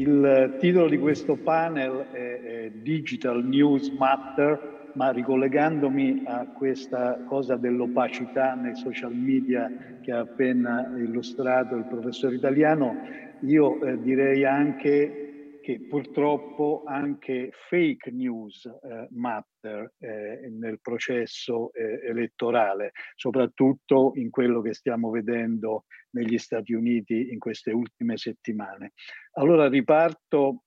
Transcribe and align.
Il 0.00 0.56
titolo 0.60 0.88
di 0.88 0.98
questo 0.98 1.36
panel 1.36 2.06
è, 2.10 2.16
è 2.16 2.70
Digital 2.70 3.44
News 3.44 3.90
Matter, 3.90 4.92
ma 4.94 5.10
ricollegandomi 5.10 6.22
a 6.24 6.46
questa 6.46 7.22
cosa 7.26 7.56
dell'opacità 7.56 8.54
nei 8.54 8.76
social 8.76 9.14
media 9.14 9.70
che 10.00 10.10
ha 10.10 10.20
appena 10.20 10.90
illustrato 10.96 11.76
il 11.76 11.84
professor 11.84 12.32
italiano, 12.32 12.96
io 13.40 13.78
eh, 13.82 14.00
direi 14.00 14.46
anche 14.46 15.29
che 15.60 15.86
purtroppo 15.88 16.82
anche 16.86 17.50
fake 17.68 18.10
news 18.10 18.66
eh, 18.66 19.08
matter 19.10 19.92
eh, 19.98 20.48
nel 20.50 20.80
processo 20.80 21.72
eh, 21.72 22.00
elettorale, 22.04 22.92
soprattutto 23.14 24.12
in 24.14 24.30
quello 24.30 24.60
che 24.60 24.74
stiamo 24.74 25.10
vedendo 25.10 25.84
negli 26.10 26.38
Stati 26.38 26.72
Uniti 26.72 27.30
in 27.30 27.38
queste 27.38 27.72
ultime 27.72 28.16
settimane. 28.16 28.92
Allora 29.32 29.68
riparto 29.68 30.64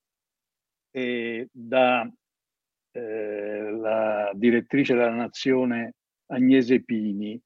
eh, 0.90 1.48
da 1.50 2.10
eh, 2.92 3.70
la 3.70 4.30
direttrice 4.34 4.94
della 4.94 5.10
Nazione 5.10 5.94
Agnese 6.26 6.82
Pini. 6.82 7.40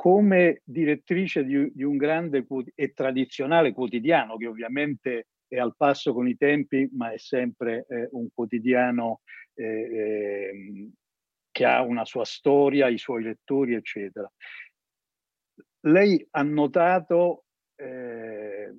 come 0.00 0.62
direttrice 0.64 1.44
di, 1.44 1.70
di 1.74 1.82
un 1.82 1.98
grande 1.98 2.46
e 2.74 2.92
tradizionale 2.94 3.72
quotidiano 3.74 4.38
che 4.38 4.46
ovviamente 4.46 5.26
è 5.50 5.58
al 5.58 5.74
passo 5.76 6.12
con 6.12 6.28
i 6.28 6.36
tempi, 6.36 6.88
ma 6.92 7.10
è 7.12 7.18
sempre 7.18 7.84
eh, 7.88 8.08
un 8.12 8.28
quotidiano 8.32 9.22
eh, 9.54 9.64
ehm, 9.64 10.92
che 11.50 11.64
ha 11.64 11.82
una 11.82 12.04
sua 12.04 12.24
storia, 12.24 12.88
i 12.88 12.98
suoi 12.98 13.24
lettori, 13.24 13.74
eccetera. 13.74 14.30
Lei 15.80 16.24
ha 16.30 16.42
notato 16.42 17.46
eh, 17.74 18.72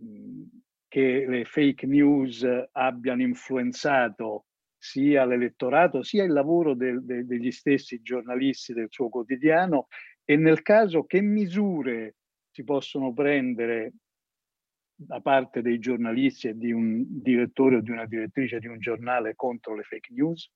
che 0.88 1.26
le 1.28 1.46
fake 1.46 1.86
news 1.86 2.48
abbiano 2.72 3.22
influenzato 3.22 4.46
sia 4.78 5.26
l'elettorato 5.26 6.02
sia 6.02 6.24
il 6.24 6.32
lavoro 6.32 6.74
del, 6.74 7.04
de, 7.04 7.26
degli 7.26 7.52
stessi 7.52 8.02
giornalisti 8.02 8.74
del 8.74 8.88
suo 8.90 9.10
quotidiano 9.10 9.88
e 10.24 10.38
nel 10.38 10.62
caso 10.62 11.04
che 11.04 11.22
misure 11.22 12.16
si 12.50 12.64
possono 12.64 13.14
prendere 13.14 13.94
da 15.06 15.20
parte 15.20 15.62
dei 15.62 15.80
giornalisti 15.80 16.48
e 16.48 16.58
di 16.58 16.72
un 16.72 17.04
direttore 17.08 17.78
o 17.78 17.82
di 17.82 17.92
una 17.92 18.06
direttrice 18.06 18.60
di 18.60 18.68
un 18.68 18.80
giornale 18.80 19.36
contro 19.36 19.76
le 19.76 19.84
fake 19.84 20.14
news? 20.14 20.50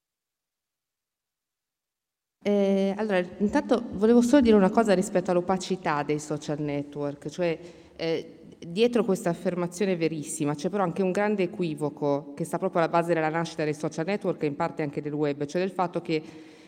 Eh, 2.42 2.94
allora, 2.96 3.18
intanto 3.40 3.84
volevo 3.94 4.22
solo 4.22 4.42
dire 4.42 4.56
una 4.56 4.70
cosa 4.70 4.94
rispetto 4.94 5.32
all'opacità 5.32 6.04
dei 6.04 6.20
social 6.20 6.60
network, 6.60 7.30
cioè 7.30 7.58
eh, 7.96 8.40
dietro 8.60 9.04
questa 9.04 9.30
affermazione 9.32 9.96
verissima 9.96 10.54
c'è 10.54 10.70
però 10.70 10.84
anche 10.84 11.02
un 11.02 11.12
grande 11.12 11.44
equivoco 11.44 12.34
che 12.36 12.44
sta 12.44 12.60
proprio 12.60 12.82
alla 12.82 12.92
base 12.92 13.14
della 13.14 13.30
nascita 13.30 13.64
dei 13.64 13.74
social 13.74 14.06
network 14.06 14.44
e 14.44 14.48
in 14.48 14.56
parte 14.56 14.84
anche 14.84 15.02
del 15.02 15.14
web, 15.14 15.46
cioè 15.46 15.62
del 15.62 15.72
fatto 15.72 16.02
che 16.02 16.22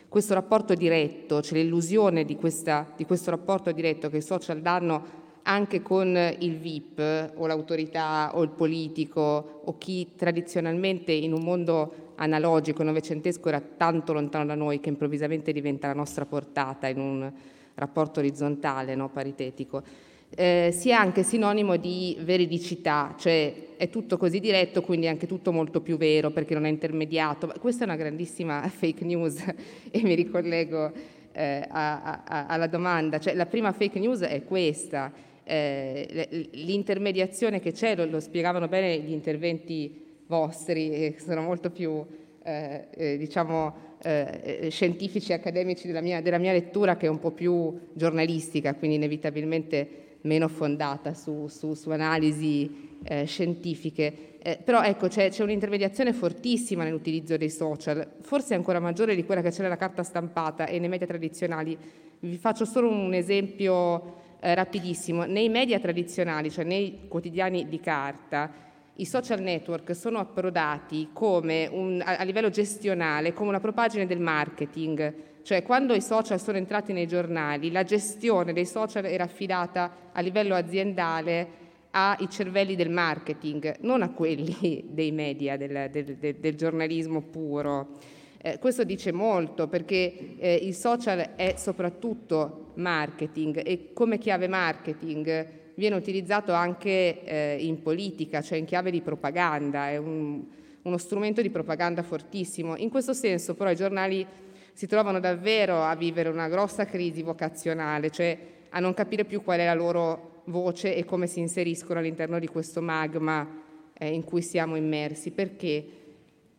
questo 0.08 0.34
rapporto 0.34 0.74
diretto, 0.74 1.42
cioè 1.42 1.58
l'illusione 1.58 2.24
di, 2.24 2.34
questa, 2.34 2.92
di 2.96 3.04
questo 3.04 3.30
rapporto 3.30 3.70
diretto 3.70 4.08
che 4.08 4.16
i 4.16 4.22
social 4.22 4.60
danno 4.60 5.26
anche 5.48 5.80
con 5.80 6.16
il 6.38 6.58
VIP 6.58 7.32
o 7.36 7.46
l'autorità 7.46 8.32
o 8.34 8.42
il 8.42 8.50
politico 8.50 9.62
o 9.64 9.78
chi 9.78 10.12
tradizionalmente 10.14 11.10
in 11.12 11.32
un 11.32 11.42
mondo 11.42 12.12
analogico, 12.16 12.82
novecentesco 12.82 13.48
era 13.48 13.60
tanto 13.60 14.12
lontano 14.12 14.44
da 14.44 14.54
noi 14.54 14.78
che 14.78 14.90
improvvisamente 14.90 15.52
diventa 15.52 15.86
la 15.86 15.94
nostra 15.94 16.26
portata 16.26 16.86
in 16.86 16.98
un 16.98 17.32
rapporto 17.74 18.20
orizzontale, 18.20 18.94
no, 18.94 19.08
paritetico, 19.08 19.82
eh, 20.30 20.70
sia 20.76 21.00
anche 21.00 21.22
sinonimo 21.22 21.76
di 21.76 22.18
veridicità, 22.20 23.14
cioè 23.16 23.76
è 23.78 23.88
tutto 23.88 24.18
così 24.18 24.40
diretto, 24.40 24.82
quindi 24.82 25.06
è 25.06 25.08
anche 25.08 25.26
tutto 25.26 25.50
molto 25.52 25.80
più 25.80 25.96
vero 25.96 26.30
perché 26.30 26.52
non 26.52 26.66
è 26.66 26.68
intermediato. 26.68 27.50
Questa 27.58 27.84
è 27.84 27.86
una 27.86 27.96
grandissima 27.96 28.60
fake 28.68 29.04
news 29.04 29.42
e 29.90 30.02
mi 30.02 30.14
ricollego 30.14 30.92
eh, 31.32 31.64
a, 31.66 32.22
a, 32.24 32.46
alla 32.46 32.66
domanda. 32.66 33.18
Cioè, 33.18 33.34
la 33.34 33.46
prima 33.46 33.72
fake 33.72 33.98
news 33.98 34.20
è 34.20 34.44
questa, 34.44 35.10
eh, 35.48 36.48
l'intermediazione 36.52 37.58
che 37.58 37.72
c'è, 37.72 37.96
lo, 37.96 38.04
lo, 38.04 38.20
spiegavano 38.20 38.68
bene 38.68 38.98
gli 38.98 39.12
interventi 39.12 40.04
vostri, 40.26 40.90
che 40.90 41.16
sono 41.18 41.40
molto 41.40 41.70
più 41.70 42.04
eh, 42.42 42.86
eh 42.90 43.16
diciamo, 43.16 43.74
eh, 44.02 44.58
eh, 44.60 44.68
scientifici 44.68 45.32
e 45.32 45.36
accademici 45.36 45.86
della 45.86 46.02
mia, 46.02 46.20
della 46.20 46.36
mia, 46.36 46.52
lettura, 46.52 46.96
che 46.98 47.06
è 47.06 47.08
un 47.08 47.18
po' 47.18 47.30
più 47.30 47.78
giornalistica, 47.94 48.74
quindi 48.74 48.96
inevitabilmente 48.96 49.88
meno 50.22 50.48
fondata 50.48 51.14
su, 51.14 51.46
su, 51.48 51.72
su 51.72 51.88
analisi 51.90 52.98
eh, 53.04 53.24
scientifiche. 53.24 54.26
però 54.64 54.82
ecco, 54.82 55.08
c'è, 55.08 55.30
c'è 55.30 55.42
un'intermediazione 55.42 56.12
fortissima 56.12 56.84
nell'utilizzo 56.84 57.38
dei 57.38 57.50
social, 57.50 58.06
forse 58.20 58.54
ancora 58.54 58.80
maggiore 58.80 59.14
di 59.14 59.24
quella 59.24 59.40
che 59.40 59.50
c'è 59.50 59.62
nella 59.62 59.76
carta 59.76 60.02
stampata 60.02 60.66
e 60.66 60.78
nei 60.78 60.88
media 60.88 61.06
tradizionali. 61.06 61.76
Vi 62.20 62.36
faccio 62.36 62.64
solo 62.64 62.90
un 62.90 63.14
esempio 63.14 64.26
eh, 64.40 64.54
rapidissimo. 64.54 65.24
Nei 65.24 65.48
media 65.48 65.78
tradizionali, 65.78 66.50
cioè 66.50 66.64
nei 66.64 67.06
quotidiani 67.08 67.68
di 67.68 67.80
carta, 67.80 68.66
i 69.00 69.06
social 69.06 69.40
network 69.40 69.94
sono 69.94 70.18
approdati 70.18 71.08
un, 71.14 72.02
a, 72.04 72.16
a, 72.16 72.22
livello 72.24 72.50
gestionale 72.50 73.32
come 73.32 73.50
una 73.50 73.60
propagine 73.60 74.06
del 74.06 74.18
marketing, 74.18 75.14
cioè 75.42 75.62
quando 75.62 75.94
i 75.94 76.02
social 76.02 76.40
sono 76.40 76.58
entrati 76.58 76.92
nei 76.92 77.06
giornali, 77.06 77.70
la 77.70 77.84
gestione 77.84 78.52
dei 78.52 78.66
social 78.66 79.04
era 79.04 79.24
affidata 79.24 80.10
a 80.12 80.20
livello 80.20 80.54
aziendale 80.54 81.66
ai 81.90 82.28
cervelli 82.28 82.76
del 82.76 82.90
marketing, 82.90 83.76
non 83.80 84.02
a 84.02 84.10
quelli 84.10 84.84
dei 84.90 85.12
media, 85.12 85.56
del, 85.56 85.88
del, 85.90 86.16
del, 86.16 86.34
del 86.36 86.54
giornalismo 86.54 87.22
puro. 87.22 88.16
Eh, 88.48 88.58
questo 88.58 88.84
dice 88.84 89.12
molto 89.12 89.68
perché 89.68 90.36
eh, 90.38 90.54
il 90.54 90.74
social 90.74 91.34
è 91.36 91.54
soprattutto 91.58 92.72
marketing 92.76 93.60
e 93.62 93.90
come 93.92 94.16
chiave 94.16 94.48
marketing 94.48 95.46
viene 95.74 95.96
utilizzato 95.96 96.52
anche 96.52 97.24
eh, 97.24 97.58
in 97.60 97.82
politica, 97.82 98.40
cioè 98.40 98.56
in 98.56 98.64
chiave 98.64 98.90
di 98.90 99.02
propaganda, 99.02 99.90
è 99.90 99.98
un, 99.98 100.42
uno 100.80 100.96
strumento 100.96 101.42
di 101.42 101.50
propaganda 101.50 102.02
fortissimo. 102.02 102.74
In 102.76 102.88
questo 102.88 103.12
senso 103.12 103.54
però 103.54 103.70
i 103.70 103.76
giornali 103.76 104.26
si 104.72 104.86
trovano 104.86 105.20
davvero 105.20 105.82
a 105.82 105.94
vivere 105.94 106.30
una 106.30 106.48
grossa 106.48 106.86
crisi 106.86 107.22
vocazionale, 107.22 108.10
cioè 108.10 108.38
a 108.70 108.80
non 108.80 108.94
capire 108.94 109.26
più 109.26 109.42
qual 109.42 109.58
è 109.58 109.66
la 109.66 109.74
loro 109.74 110.42
voce 110.44 110.94
e 110.94 111.04
come 111.04 111.26
si 111.26 111.40
inseriscono 111.40 111.98
all'interno 111.98 112.38
di 112.38 112.46
questo 112.46 112.80
magma 112.80 113.46
eh, 113.92 114.08
in 114.08 114.24
cui 114.24 114.40
siamo 114.40 114.74
immersi. 114.74 115.32
Perché? 115.32 115.97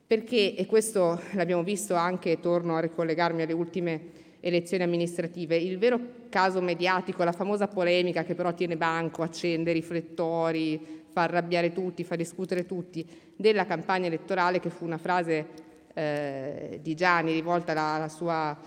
Perché, 0.09 0.55
e 0.55 0.65
questo 0.65 1.21
l'abbiamo 1.33 1.61
visto 1.61 1.93
anche, 1.93 2.39
torno 2.39 2.75
a 2.75 2.79
ricollegarmi 2.79 3.43
alle 3.43 3.53
ultime 3.53 4.01
elezioni 4.39 4.81
amministrative, 4.81 5.55
il 5.55 5.77
vero 5.77 5.99
caso 6.29 6.61
mediatico, 6.61 7.23
la 7.23 7.31
famosa 7.31 7.67
polemica 7.67 8.23
che 8.23 8.33
però 8.33 8.51
tiene 8.55 8.75
banco, 8.75 9.21
accende 9.21 9.71
riflettori, 9.71 11.03
fa 11.11 11.21
arrabbiare 11.21 11.71
tutti, 11.71 12.03
fa 12.03 12.15
discutere 12.15 12.65
tutti, 12.65 13.07
della 13.35 13.67
campagna 13.67 14.07
elettorale 14.07 14.59
che 14.59 14.71
fu 14.71 14.83
una 14.83 14.97
frase 14.97 15.45
eh, 15.93 16.79
di 16.81 16.95
Gianni 16.95 17.31
rivolta 17.31 17.73
alla, 17.73 17.93
alla 17.93 18.09
sua 18.09 18.57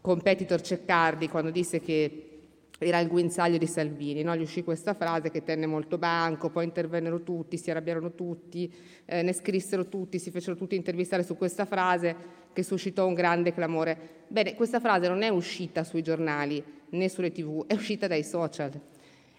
competitor 0.00 0.60
Ceccardi 0.60 1.28
quando 1.28 1.50
disse 1.50 1.80
che 1.80 2.33
era 2.78 2.98
il 2.98 3.08
guinzaglio 3.08 3.56
di 3.56 3.66
Salvini, 3.66 4.22
no? 4.22 4.36
gli 4.36 4.42
uscì 4.42 4.64
questa 4.64 4.94
frase 4.94 5.30
che 5.30 5.44
tenne 5.44 5.66
molto 5.66 5.96
banco, 5.96 6.50
poi 6.50 6.64
intervennero 6.64 7.22
tutti, 7.22 7.56
si 7.56 7.70
arrabbiarono 7.70 8.14
tutti, 8.14 8.72
eh, 9.04 9.22
ne 9.22 9.32
scrissero 9.32 9.88
tutti, 9.88 10.18
si 10.18 10.30
fecero 10.30 10.56
tutti 10.56 10.74
intervistare 10.74 11.22
su 11.22 11.36
questa 11.36 11.64
frase 11.64 12.42
che 12.52 12.62
suscitò 12.62 13.06
un 13.06 13.14
grande 13.14 13.52
clamore. 13.52 13.96
Bene, 14.28 14.54
questa 14.54 14.80
frase 14.80 15.08
non 15.08 15.22
è 15.22 15.28
uscita 15.28 15.84
sui 15.84 16.02
giornali 16.02 16.62
né 16.90 17.08
sulle 17.08 17.32
tv, 17.32 17.66
è 17.66 17.74
uscita 17.74 18.06
dai 18.06 18.24
social. 18.24 18.72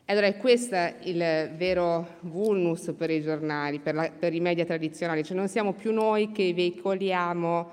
Allora 0.08 0.28
è 0.28 0.38
questo 0.38 0.76
il 1.02 1.18
vero 1.58 2.18
vulnus 2.22 2.94
per 2.96 3.10
i 3.10 3.22
giornali, 3.22 3.80
per, 3.80 3.96
la, 3.96 4.12
per 4.12 4.34
i 4.34 4.40
media 4.40 4.64
tradizionali, 4.64 5.24
cioè 5.24 5.36
non 5.36 5.48
siamo 5.48 5.74
più 5.74 5.92
noi 5.92 6.32
che 6.32 6.54
veicoliamo 6.54 7.72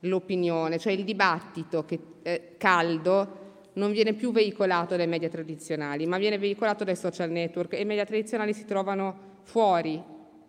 l'opinione, 0.00 0.78
cioè 0.78 0.92
il 0.92 1.04
dibattito 1.04 1.84
che, 1.84 1.98
eh, 2.22 2.54
caldo 2.58 3.42
non 3.74 3.92
viene 3.92 4.12
più 4.12 4.32
veicolato 4.32 4.96
dai 4.96 5.06
media 5.06 5.28
tradizionali, 5.28 6.06
ma 6.06 6.18
viene 6.18 6.38
veicolato 6.38 6.84
dai 6.84 6.96
social 6.96 7.30
network 7.30 7.74
e 7.74 7.80
i 7.80 7.84
media 7.84 8.04
tradizionali 8.04 8.52
si 8.52 8.64
trovano 8.64 9.32
fuori 9.42 10.02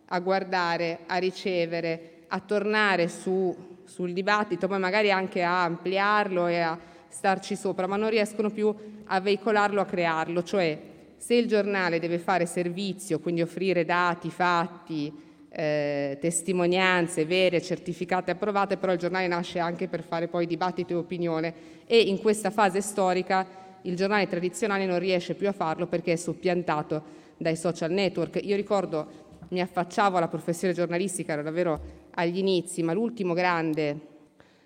a 0.07 0.19
guardare, 0.19 0.99
a 1.07 1.17
ricevere, 1.17 2.23
a 2.27 2.39
tornare 2.39 3.07
su, 3.07 3.55
sul 3.83 4.13
dibattito, 4.13 4.67
poi 4.67 4.79
magari 4.79 5.11
anche 5.11 5.41
a 5.41 5.63
ampliarlo 5.63 6.47
e 6.47 6.59
a 6.59 6.77
starci 7.07 7.55
sopra, 7.55 7.87
ma 7.87 7.95
non 7.95 8.09
riescono 8.09 8.49
più 8.49 8.73
a 9.05 9.19
veicolarlo, 9.19 9.81
a 9.81 9.85
crearlo. 9.85 10.43
Cioè, 10.43 10.79
se 11.17 11.33
il 11.33 11.47
giornale 11.47 11.99
deve 11.99 12.19
fare 12.19 12.45
servizio, 12.45 13.19
quindi 13.19 13.41
offrire 13.41 13.85
dati, 13.85 14.29
fatti, 14.29 15.11
eh, 15.49 16.17
testimonianze 16.19 17.25
vere, 17.25 17.61
certificate, 17.61 18.31
approvate, 18.31 18.77
però 18.77 18.91
il 18.91 18.99
giornale 18.99 19.27
nasce 19.27 19.57
anche 19.57 19.87
per 19.87 20.03
fare 20.03 20.27
poi 20.27 20.45
dibattito 20.45 20.93
e 20.93 20.97
opinione 20.97 21.53
e 21.85 21.99
in 21.99 22.19
questa 22.19 22.49
fase 22.49 22.81
storica 22.81 23.45
il 23.81 23.95
giornale 23.95 24.27
tradizionale 24.27 24.85
non 24.85 24.99
riesce 24.99 25.35
più 25.35 25.47
a 25.47 25.51
farlo 25.51 25.87
perché 25.87 26.13
è 26.13 26.15
soppiantato 26.15 27.23
dai 27.37 27.55
social 27.55 27.91
network. 27.91 28.39
Io 28.43 28.55
ricordo 28.55 29.23
mi 29.49 29.61
affacciavo 29.61 30.17
alla 30.17 30.27
professione 30.27 30.73
giornalistica, 30.73 31.33
ero 31.33 31.43
davvero 31.43 31.79
agli 32.15 32.37
inizi, 32.37 32.81
ma 32.81 32.93
l'ultimo 32.93 33.33
grande 33.33 33.99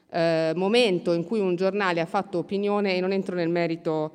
eh, 0.09 0.53
momento 0.55 1.13
in 1.13 1.25
cui 1.25 1.39
un 1.39 1.55
giornale 1.55 1.99
ha 1.99 2.05
fatto 2.05 2.37
opinione, 2.37 2.95
e 2.95 3.01
non 3.01 3.11
entro 3.11 3.35
nel 3.35 3.49
merito 3.49 4.11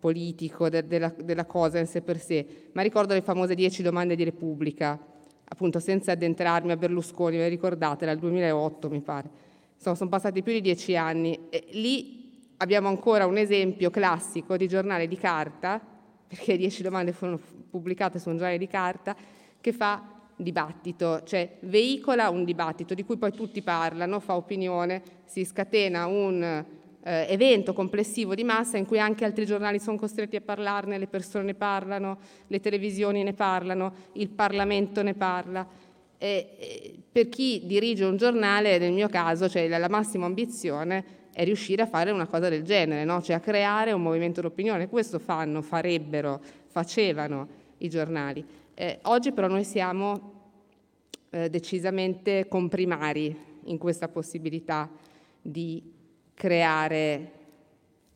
politico 0.00 0.68
de- 0.68 0.86
della, 0.86 1.12
della 1.22 1.44
cosa 1.44 1.78
in 1.78 1.86
sé 1.86 2.02
per 2.02 2.18
sé, 2.18 2.46
ma 2.72 2.82
ricordo 2.82 3.14
le 3.14 3.22
famose 3.22 3.54
dieci 3.54 3.82
domande 3.82 4.16
di 4.16 4.24
Repubblica, 4.24 4.98
appunto 5.44 5.78
senza 5.78 6.12
addentrarmi 6.12 6.72
a 6.72 6.76
Berlusconi, 6.76 7.36
ve 7.36 7.44
le 7.44 7.48
ricordate, 7.48 8.06
dal 8.06 8.18
2008 8.18 8.90
mi 8.90 9.00
pare. 9.00 9.30
Insomma, 9.76 9.96
sono 9.96 10.10
passati 10.10 10.42
più 10.42 10.52
di 10.52 10.60
dieci 10.60 10.96
anni. 10.96 11.46
E 11.50 11.64
lì 11.70 12.17
abbiamo 12.58 12.88
ancora 12.88 13.26
un 13.26 13.36
esempio 13.36 13.90
classico 13.90 14.56
di 14.56 14.68
giornale 14.68 15.08
di 15.08 15.16
carta, 15.16 15.80
perché 16.26 16.56
dieci 16.58 16.82
domande 16.82 17.12
furono 17.12 17.40
pubblicate 17.70 18.18
su 18.18 18.28
un 18.28 18.36
giornale 18.36 18.58
di 18.58 18.66
carta, 18.66 19.16
che 19.60 19.72
fa 19.72 20.16
dibattito, 20.36 21.22
cioè 21.24 21.56
veicola 21.60 22.28
un 22.30 22.44
dibattito 22.44 22.94
di 22.94 23.04
cui 23.04 23.16
poi 23.16 23.32
tutti 23.32 23.60
parlano, 23.62 24.20
fa 24.20 24.36
opinione, 24.36 25.02
si 25.24 25.44
scatena 25.44 26.06
un 26.06 26.42
eh, 27.02 27.26
evento 27.28 27.72
complessivo 27.72 28.34
di 28.34 28.44
massa 28.44 28.76
in 28.76 28.86
cui 28.86 29.00
anche 29.00 29.24
altri 29.24 29.46
giornali 29.46 29.80
sono 29.80 29.96
costretti 29.96 30.36
a 30.36 30.40
parlarne, 30.40 30.98
le 30.98 31.08
persone 31.08 31.44
ne 31.44 31.54
parlano, 31.54 32.18
le 32.46 32.60
televisioni 32.60 33.22
ne 33.24 33.32
parlano, 33.32 33.92
il 34.12 34.28
Parlamento 34.28 35.02
ne 35.02 35.14
parla. 35.14 35.66
E, 36.20 36.56
e 36.58 36.94
per 37.10 37.28
chi 37.28 37.62
dirige 37.64 38.04
un 38.04 38.16
giornale, 38.16 38.78
nel 38.78 38.92
mio 38.92 39.08
caso, 39.08 39.48
cioè 39.48 39.66
la, 39.68 39.78
la 39.78 39.88
massima 39.88 40.26
ambizione 40.26 41.18
è 41.38 41.44
riuscire 41.44 41.82
a 41.82 41.86
fare 41.86 42.10
una 42.10 42.26
cosa 42.26 42.48
del 42.48 42.64
genere, 42.64 43.04
no? 43.04 43.22
cioè 43.22 43.36
a 43.36 43.40
creare 43.40 43.92
un 43.92 44.02
movimento 44.02 44.40
d'opinione. 44.40 44.88
Questo 44.88 45.20
fanno, 45.20 45.62
farebbero, 45.62 46.40
facevano 46.66 47.46
i 47.78 47.88
giornali. 47.88 48.44
Eh, 48.74 48.98
oggi 49.02 49.30
però 49.30 49.46
noi 49.46 49.62
siamo 49.62 50.32
eh, 51.30 51.48
decisamente 51.48 52.48
comprimari 52.48 53.38
in 53.66 53.78
questa 53.78 54.08
possibilità 54.08 54.90
di 55.40 55.80
creare 56.34 57.32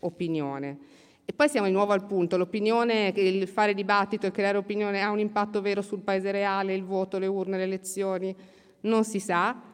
opinione. 0.00 0.78
E 1.24 1.32
poi 1.32 1.48
siamo 1.48 1.68
di 1.68 1.72
nuovo 1.72 1.92
al 1.92 2.04
punto, 2.04 2.36
l'opinione, 2.36 3.12
il 3.14 3.46
fare 3.46 3.72
dibattito 3.72 4.26
e 4.26 4.32
creare 4.32 4.58
opinione 4.58 5.00
ha 5.00 5.12
un 5.12 5.20
impatto 5.20 5.60
vero 5.60 5.80
sul 5.80 6.00
paese 6.00 6.32
reale, 6.32 6.74
il 6.74 6.82
voto, 6.82 7.20
le 7.20 7.28
urne, 7.28 7.56
le 7.56 7.62
elezioni? 7.62 8.34
Non 8.80 9.04
si 9.04 9.20
sa, 9.20 9.70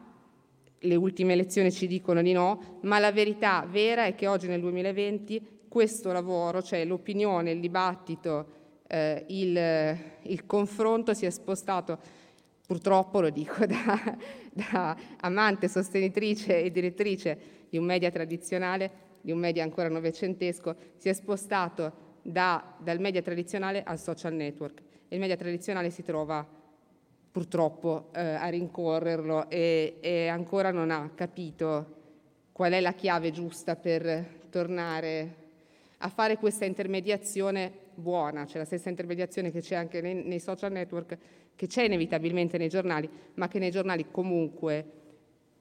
le 0.79 0.95
ultime 0.95 1.33
elezioni 1.33 1.71
ci 1.71 1.87
dicono 1.87 2.21
di 2.21 2.31
no, 2.31 2.79
ma 2.81 2.99
la 2.99 3.11
verità 3.11 3.65
vera 3.69 4.05
è 4.05 4.15
che 4.15 4.27
oggi 4.27 4.47
nel 4.47 4.61
2020 4.61 5.57
questo 5.67 6.11
lavoro, 6.11 6.61
cioè 6.61 6.85
l'opinione, 6.85 7.51
il 7.51 7.59
dibattito, 7.59 8.57
eh, 8.87 9.23
il, 9.27 9.97
il, 10.23 10.45
confronto 10.45 11.13
si 11.13 11.25
è 11.25 11.29
spostato, 11.29 11.99
purtroppo 12.65 13.21
lo 13.21 13.29
dico 13.29 13.65
da, 13.67 14.17
da 14.51 14.97
amante, 15.21 15.67
sostenitrice 15.67 16.63
e 16.63 16.71
direttrice 16.71 17.39
di 17.69 17.77
un 17.77 17.85
media 17.85 18.09
tradizionale, 18.09 19.07
di 19.21 19.31
un 19.31 19.37
media 19.37 19.63
ancora 19.63 19.89
novecentesco, 19.89 20.75
si 20.97 21.09
è 21.09 21.13
spostato 21.13 22.07
da, 22.21 22.75
dal 22.79 22.99
media 22.99 23.21
tradizionale 23.21 23.83
al 23.83 23.99
social 23.99 24.33
network. 24.33 24.81
Il 25.09 25.19
media 25.19 25.35
tradizionale 25.35 25.89
si 25.89 26.03
trova 26.03 26.45
purtroppo 27.39 28.09
eh, 28.13 28.19
a 28.19 28.49
rincorrerlo 28.49 29.49
e, 29.49 29.95
e 30.01 30.27
ancora 30.27 30.71
non 30.71 30.91
ha 30.91 31.09
capito 31.15 31.95
qual 32.51 32.73
è 32.73 32.81
la 32.81 32.91
chiave 32.91 33.31
giusta 33.31 33.77
per 33.77 34.27
tornare 34.49 35.35
a 35.99 36.09
fare 36.09 36.35
questa 36.35 36.65
intermediazione 36.65 37.71
buona, 37.95 38.43
c'è 38.43 38.57
la 38.57 38.65
stessa 38.65 38.89
intermediazione 38.89 39.51
che 39.51 39.61
c'è 39.61 39.75
anche 39.75 40.01
nei, 40.01 40.15
nei, 40.15 40.41
social 40.41 40.73
network, 40.73 41.17
che 41.55 41.67
c'è 41.67 41.83
inevitabilmente 41.83 42.57
nei 42.57 42.67
giornali, 42.67 43.09
ma 43.35 43.47
che 43.47 43.59
nei 43.59 43.71
giornali 43.71 44.07
comunque 44.11 44.85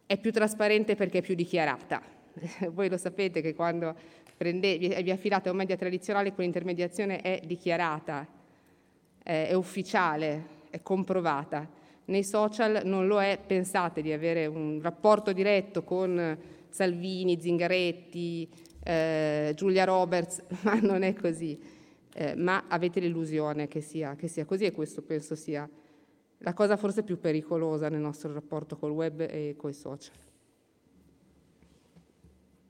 è 0.05 0.19
più 0.19 0.33
trasparente 0.33 0.97
perché 0.97 1.19
è 1.19 1.23
più 1.23 1.37
dichiarata. 1.37 2.03
Voi 2.73 2.89
lo 2.89 2.97
sapete 2.97 3.41
che 3.41 3.55
quando 3.55 3.95
prende, 4.37 4.79
vi 4.79 5.11
affidate 5.13 5.49
a 5.49 5.53
un 5.53 5.59
media 5.59 5.77
tradizionale 5.77 6.33
quell'intermediazione 6.33 7.21
è 7.21 7.41
dichiarata, 7.45 8.27
è, 9.23 9.47
è 9.47 9.53
ufficiale, 9.55 10.57
è 10.71 10.83
comprovata. 10.83 11.69
Nei 12.07 12.25
social 12.25 12.83
non 12.85 13.07
lo 13.07 13.21
è, 13.21 13.39
pensate 13.45 14.01
di 14.01 14.13
avere 14.13 14.47
un 14.47 14.81
rapporto 14.83 15.33
diretto 15.33 15.83
con 15.83 16.39
Salvini, 16.69 17.41
Zingaretti, 17.41 18.49
eh, 18.83 19.53
Giulia 19.55 19.85
Roberts, 19.85 20.43
ma 20.63 20.79
non 20.81 21.03
è 21.03 21.13
così. 21.15 21.59
Eh, 22.15 22.35
ma 22.35 22.65
avete 22.69 23.01
l'illusione 23.01 23.69
che 23.69 23.81
sia, 23.81 24.17
che 24.17 24.29
sia 24.29 24.45
così 24.45 24.65
e 24.65 24.73
questo 24.73 25.03
penso 25.03 25.35
sia 25.35 25.69
la 26.39 26.55
cosa 26.55 26.77
forse 26.77 27.03
più 27.03 27.19
pericolosa 27.19 27.89
nel 27.89 28.01
nostro 28.01 28.33
rapporto 28.33 28.77
col 28.77 28.91
web 28.91 29.21
e 29.21 29.55
coi 29.57 29.73
social. 29.73 30.15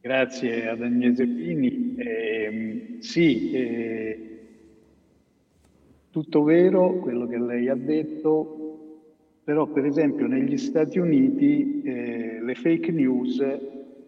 Grazie 0.01 0.69
ad 0.69 0.83
Agnese 0.83 1.27
Pini. 1.27 1.95
Eh, 1.97 2.97
sì, 3.01 3.51
eh, 3.53 4.38
tutto 6.11 6.43
vero 6.43 6.99
quello 6.99 7.27
che 7.27 7.39
lei 7.39 7.69
ha 7.69 7.75
detto, 7.75 9.41
però 9.45 9.67
per 9.67 9.85
esempio 9.85 10.27
negli 10.27 10.57
Stati 10.57 10.99
Uniti 10.99 11.83
eh, 11.83 12.41
le 12.43 12.55
fake 12.55 12.91
news 12.93 13.43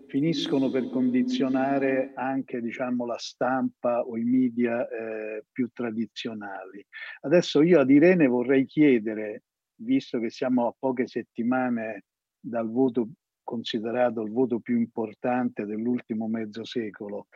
finiscono 0.07 0.71
per 0.71 0.91
condizionare 0.91 2.13
anche 2.15 2.61
diciamo, 2.61 3.07
la 3.07 3.19
stampa 3.19 4.01
o 4.01 4.17
i 4.17 4.25
media 4.25 4.87
eh, 4.89 5.45
più 5.53 5.69
tradizionali. 5.73 6.85
Adesso 7.21 7.63
io 7.63 7.79
ad 7.79 7.91
Irene 7.91 8.27
vorrei 8.27 8.67
chiedere, 8.67 9.45
visto 9.77 10.19
che 10.19 10.31
siamo 10.31 10.67
a 10.67 10.75
poche 10.77 11.07
settimane 11.07 12.05
dal 12.41 12.69
voto 12.69 13.09
considerato 13.45 14.23
il 14.23 14.31
voto 14.31 14.59
più 14.61 14.77
importante 14.77 15.65
dell'ultimo 15.65 16.29
mezzo 16.29 16.65
secolo, 16.65 17.29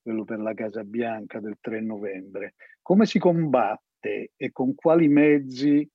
quello 0.00 0.24
per 0.24 0.38
la 0.38 0.54
Casa 0.54 0.84
Bianca 0.84 1.40
del 1.40 1.58
3 1.60 1.80
novembre, 1.80 2.54
come 2.80 3.06
si 3.06 3.18
combatte 3.18 3.89
e 4.08 4.50
con 4.52 4.74
quali 4.74 5.08
mezzi 5.08 5.88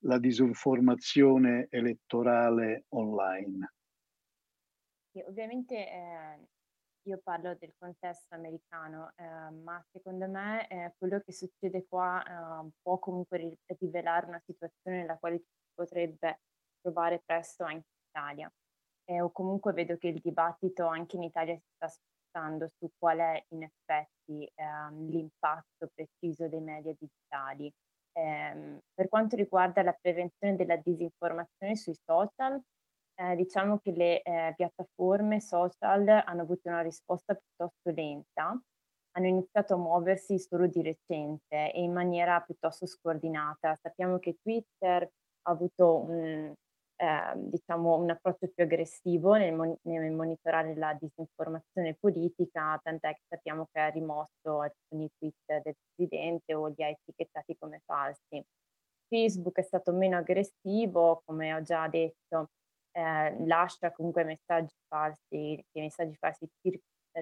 la 0.00 0.18
disinformazione 0.18 1.68
elettorale 1.70 2.84
online? 2.90 3.72
Sì, 5.10 5.20
ovviamente 5.26 5.74
eh, 5.74 6.48
io 7.06 7.20
parlo 7.22 7.54
del 7.54 7.72
contesto 7.78 8.34
americano, 8.34 9.12
eh, 9.16 9.50
ma 9.50 9.82
secondo 9.90 10.28
me 10.28 10.68
eh, 10.68 10.94
quello 10.98 11.20
che 11.20 11.32
succede 11.32 11.86
qua 11.88 12.22
eh, 12.22 12.70
può 12.82 12.98
comunque 12.98 13.58
rivelare 13.78 14.26
una 14.26 14.42
situazione 14.44 14.98
nella 14.98 15.16
quale 15.16 15.38
si 15.38 15.46
potrebbe 15.72 16.40
trovare 16.80 17.22
presto 17.24 17.64
anche 17.64 17.86
in 17.88 18.08
Italia. 18.08 18.52
o 19.22 19.30
comunque 19.30 19.72
vedo 19.72 19.96
che 19.96 20.08
il 20.08 20.20
dibattito 20.20 20.86
anche 20.86 21.16
in 21.16 21.22
Italia 21.22 21.54
si 21.54 21.68
sta 21.76 21.88
spostando 22.36 22.68
su 22.78 22.88
qual 22.98 23.18
è 23.18 23.42
in 23.48 23.62
effetti 23.62 24.48
ehm, 24.54 25.08
l'impatto 25.08 25.88
preciso 25.94 26.48
dei 26.48 26.60
media 26.60 26.94
digitali. 26.98 27.72
Ehm, 28.12 28.78
per 28.94 29.08
quanto 29.08 29.36
riguarda 29.36 29.82
la 29.82 29.96
prevenzione 29.98 30.56
della 30.56 30.76
disinformazione 30.76 31.76
sui 31.76 31.94
social, 31.94 32.60
eh, 33.18 33.36
diciamo 33.36 33.78
che 33.78 33.92
le 33.92 34.22
eh, 34.22 34.52
piattaforme 34.54 35.40
social 35.40 36.06
hanno 36.08 36.42
avuto 36.42 36.68
una 36.68 36.82
risposta 36.82 37.34
piuttosto 37.34 37.90
lenta, 37.90 38.58
hanno 39.12 39.26
iniziato 39.26 39.74
a 39.74 39.78
muoversi 39.78 40.38
solo 40.38 40.66
di 40.66 40.82
recente 40.82 41.72
e 41.72 41.82
in 41.82 41.92
maniera 41.92 42.40
piuttosto 42.40 42.86
scordinata. 42.86 43.74
Sappiamo 43.76 44.18
che 44.18 44.36
Twitter 44.42 45.02
ha 45.02 45.50
avuto 45.50 46.00
un, 46.00 46.52
eh, 46.96 47.32
diciamo, 47.36 47.96
un 47.96 48.10
approccio 48.10 48.48
più 48.48 48.64
aggressivo 48.64 49.34
nel, 49.34 49.52
mon- 49.54 49.76
nel, 49.82 50.12
monitorare 50.12 50.74
la 50.74 50.96
disinformazione 50.98 51.94
politica, 51.94 52.78
tant'è 52.82 53.14
che 53.14 53.22
sappiamo 53.28 53.68
che 53.70 53.80
ha 53.80 53.88
rimosso 53.88 54.60
alcuni 54.60 55.08
tweet 55.18 55.62
del 55.62 55.76
presidente 55.94 56.54
o 56.54 56.68
li 56.68 56.82
ha 56.82 56.88
etichettati 56.88 57.56
come 57.58 57.82
falsi. 57.84 58.44
Facebook 59.08 59.58
è 59.58 59.62
stato 59.62 59.92
meno 59.92 60.16
aggressivo, 60.16 61.22
come 61.24 61.54
ho 61.54 61.62
già 61.62 61.86
detto, 61.88 62.50
eh, 62.92 63.44
lascia 63.46 63.92
comunque 63.92 64.24
messaggi 64.24 64.74
falsi, 64.88 65.64
che 65.70 65.78
i 65.78 65.82
messaggi 65.82 66.16
falsi 66.16 66.48
cir- 66.60 66.80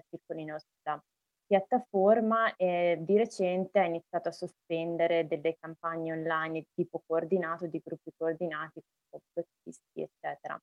circolino 0.09 0.57
sulla 0.59 1.02
piattaforma 1.47 2.55
e 2.57 2.99
di 3.01 3.17
recente 3.17 3.79
ha 3.79 3.85
iniziato 3.85 4.29
a 4.29 4.33
sospendere 4.33 5.27
delle 5.27 5.57
campagne 5.59 6.13
online 6.13 6.61
di 6.61 6.67
tipo 6.75 7.03
coordinato, 7.07 7.67
di 7.67 7.81
gruppi 7.85 8.13
coordinati, 8.17 8.81
complotisti, 9.11 10.03
eccetera. 10.03 10.59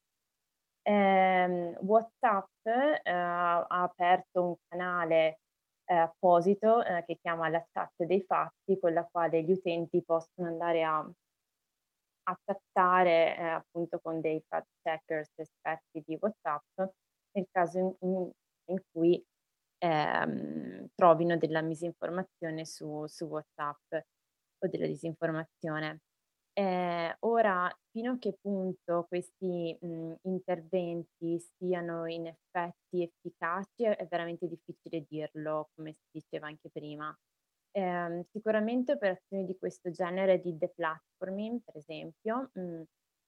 Eh, 0.84 1.78
WhatsApp 1.82 2.50
eh, 2.64 3.12
ha 3.12 3.66
aperto 3.68 4.44
un 4.44 4.56
canale 4.68 5.40
eh, 5.86 5.96
apposito 5.96 6.84
eh, 6.84 7.04
che 7.06 7.18
chiama 7.22 7.50
la 7.50 7.64
chat 7.72 7.92
dei 8.04 8.22
fatti, 8.22 8.80
con 8.80 8.94
la 8.94 9.08
quale 9.10 9.44
gli 9.44 9.52
utenti 9.52 10.04
possono 10.04 10.48
andare 10.48 10.84
a 10.84 11.08
a 12.24 12.38
trattare 12.44 13.38
eh, 13.38 13.44
appunto 13.44 14.00
con 14.00 14.22
dei 14.22 14.44
fact 14.48 14.68
checkers 14.84 15.32
esperti 15.36 16.04
di 16.06 16.18
WhatsApp 16.20 16.82
nel 17.32 17.48
caso 17.52 17.80
in, 17.80 17.96
in, 18.02 18.32
in 18.66 18.82
cui 18.92 19.24
ehm, 19.82 20.88
trovino 20.96 21.38
della 21.38 21.62
misinformazione 21.62 22.66
su, 22.66 23.06
su 23.08 23.26
WhatsApp 23.26 23.94
o 24.64 24.68
della 24.68 24.86
disinformazione. 24.88 26.02
Eh, 26.54 27.16
ora, 27.22 27.72
fino 27.92 28.14
a 28.14 28.18
che 28.20 28.38
punto 28.42 29.06
questi, 29.08 29.78
mhmm, 29.82 30.16
interventi 30.24 31.40
siano 31.58 32.06
in 32.08 32.28
effetti 32.28 33.04
efficaci 33.04 33.84
è 33.86 34.06
veramente 34.10 34.48
difficile 34.48 35.06
dirlo, 35.08 35.70
come 35.76 35.94
si 35.94 36.06
diceva 36.12 36.48
anche 36.48 36.70
prima. 36.72 37.16
Ehm, 37.74 38.24
sicuramente 38.32 38.94
operazioni 38.94 39.46
di 39.46 39.58
questo 39.58 39.92
genere 39.92 40.40
di 40.42 40.58
deplatforming, 40.58 41.62
per 41.64 41.78
esempio, 41.78 42.50
mhmm, 42.54 42.84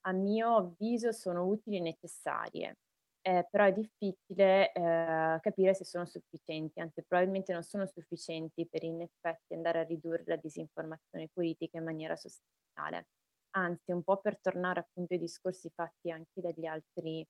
a 0.05 0.11
mio 0.11 0.55
avviso 0.57 1.11
sono 1.13 1.45
utili 1.47 1.77
e 1.77 1.79
necessarie, 1.81 2.77
ehm, 3.23 3.47
però 3.49 3.65
è 3.65 3.73
difficile, 3.73 4.71
ehm, 4.73 5.39
capire 5.41 5.73
se 5.73 5.85
sono 5.85 6.05
sufficienti, 6.05 6.79
anzi 6.81 7.03
probabilmente 7.07 7.53
non 7.53 7.63
sono 7.63 7.85
sufficienti 7.87 8.67
per 8.69 8.83
in 8.83 9.01
effetti 9.01 9.53
andare 9.55 9.79
a 9.79 9.83
ridurre 9.83 10.23
la 10.27 10.35
disinformazione 10.37 11.29
politica 11.33 11.77
in 11.79 11.85
maniera 11.85 12.15
sostanziale. 12.15 13.07
Anzi, 13.55 13.91
un 13.91 14.03
po' 14.03 14.19
per 14.19 14.39
tornare 14.39 14.81
appunto 14.81 15.13
ai 15.13 15.19
discorsi 15.19 15.69
fatti 15.73 16.11
anche 16.11 16.41
dagli 16.41 16.65
altri, 16.65 17.25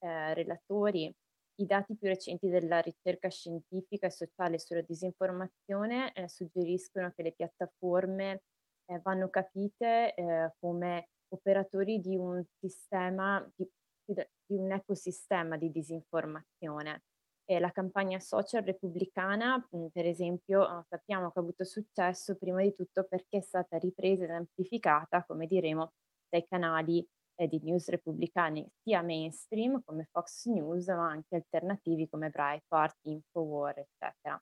ehm, 0.00 0.34
relatori, 0.34 1.12
i 1.60 1.66
dati 1.66 1.96
più 1.96 2.08
recenti 2.08 2.48
della 2.48 2.80
ricerca 2.80 3.28
scientifica 3.28 4.06
e 4.06 4.10
sociale 4.10 4.58
sulla 4.58 4.82
disinformazione, 4.82 6.12
ehm, 6.14 6.26
suggeriscono 6.26 7.10
che 7.12 7.22
le 7.22 7.32
piattaforme, 7.32 8.42
ehm, 8.86 9.00
vanno 9.02 9.28
capite, 9.30 10.14
ehm, 10.14 10.52
come 10.60 11.08
operatori 11.30 12.00
di 12.00 12.16
un 12.16 12.42
sistema 12.60 13.46
di 13.56 13.68
di 14.12 14.56
un 14.56 14.72
ecosistema 14.72 15.56
di 15.56 15.70
disinformazione. 15.70 17.02
E 17.44 17.58
la 17.60 17.70
campagna 17.70 18.18
social 18.20 18.62
repubblicana, 18.62 19.66
mhmm, 19.70 19.88
per 19.88 20.06
esempio, 20.06 20.60
uhm, 20.60 20.82
sappiamo 20.88 21.30
che 21.30 21.38
ha 21.38 21.42
avuto 21.42 21.64
successo 21.64 22.36
prima 22.36 22.62
di 22.62 22.74
tutto 22.74 23.04
perché 23.08 23.38
è 23.38 23.40
stata 23.40 23.78
ripresa 23.78 24.24
ed 24.24 24.30
amplificata, 24.30 25.24
come 25.24 25.46
diremo, 25.46 25.92
dai 26.28 26.44
canali 26.46 27.06
eh, 27.36 27.48
di 27.48 27.60
news 27.62 27.88
repubblicani 27.88 28.66
sia 28.82 29.00
mainstream 29.02 29.80
come 29.84 30.04
Fox 30.10 30.46
News, 30.46 30.88
ma 30.88 31.08
anche 31.10 31.36
alternativi 31.36 32.06
come 32.08 32.28
Breitbart, 32.30 32.98
Infowar, 33.06 33.78
eccetera. 33.78 34.38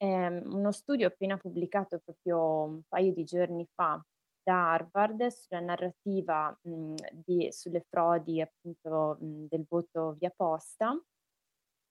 Ehm, 0.00 0.42
uno 0.54 0.72
studio 0.72 1.06
appena 1.06 1.36
pubblicato 1.36 2.00
proprio 2.04 2.62
un 2.64 2.82
paio 2.88 3.12
di 3.12 3.24
giorni 3.24 3.66
fa 3.74 4.02
da 4.44 4.72
Harvard 4.72 5.26
sulla 5.28 5.60
narrativa 5.60 6.56
mh, 6.62 6.94
di, 7.12 7.48
sulle 7.50 7.84
frodi 7.88 8.40
appunto 8.40 9.16
mh, 9.20 9.46
del 9.48 9.66
voto 9.68 10.12
via 10.18 10.30
posta 10.34 10.96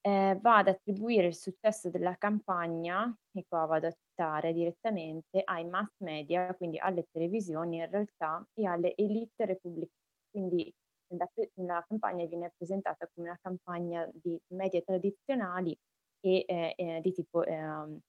eh, 0.05 0.37
va 0.41 0.57
ad 0.57 0.67
attribuire 0.67 1.27
il 1.27 1.35
successo 1.35 1.89
della 1.89 2.15
campagna, 2.17 3.13
e 3.31 3.45
qua 3.47 3.65
vado 3.65 3.87
a 3.87 3.91
citare 3.91 4.51
direttamente, 4.53 5.41
ai 5.43 5.65
mass 5.65 5.89
media, 5.99 6.53
quindi 6.55 6.77
alle 6.77 7.05
televisioni 7.11 7.77
in 7.77 7.89
realtà, 7.89 8.45
e 8.53 8.65
alle 8.65 8.95
elite 8.95 9.45
repubblicane. 9.45 10.01
Quindi 10.29 10.73
la, 11.15 11.29
la 11.55 11.85
campagna 11.87 12.25
viene 12.25 12.51
presentata 12.55 13.07
come 13.13 13.29
una 13.29 13.39
campagna 13.41 14.09
di 14.13 14.37
media 14.53 14.81
tradizionali 14.81 15.77
e 16.19 16.43
eh, 16.47 16.73
eh, 16.77 17.01
di 17.01 17.11
tipo 17.13 17.43
eh, 17.43 17.99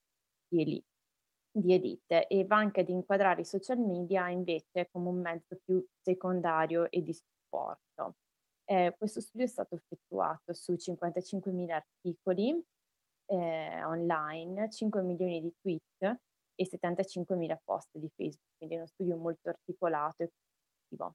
di, 0.48 0.60
elite, 0.62 0.86
di 1.56 1.72
elite 1.72 2.26
e 2.26 2.44
va 2.44 2.56
anche 2.56 2.80
ad 2.80 2.88
inquadrare 2.88 3.42
i 3.42 3.44
social 3.44 3.78
media 3.78 4.28
invece 4.28 4.88
come 4.90 5.08
un 5.08 5.20
mezzo 5.20 5.56
più 5.64 5.84
secondario 6.02 6.90
e 6.90 7.02
di 7.02 7.12
supporto. 7.12 8.16
Eh, 8.64 8.94
questo 8.98 9.20
studio 9.20 9.46
è 9.46 9.48
stato 9.48 9.76
effettuato 9.76 10.52
su 10.52 10.72
55.000 10.72 11.70
articoli 11.70 12.60
eh, 13.26 13.84
online, 13.84 14.68
5 14.70 15.02
milioni 15.02 15.40
di 15.40 15.52
tweet 15.60 16.20
e 16.56 16.68
75.000 16.68 17.56
post 17.62 17.98
di 17.98 18.10
Facebook, 18.14 18.56
quindi 18.56 18.74
è 18.74 18.78
uno 18.78 18.86
studio 18.86 19.16
molto 19.16 19.48
articolato 19.48 20.24
e 20.24 20.30
positivo. 20.32 21.14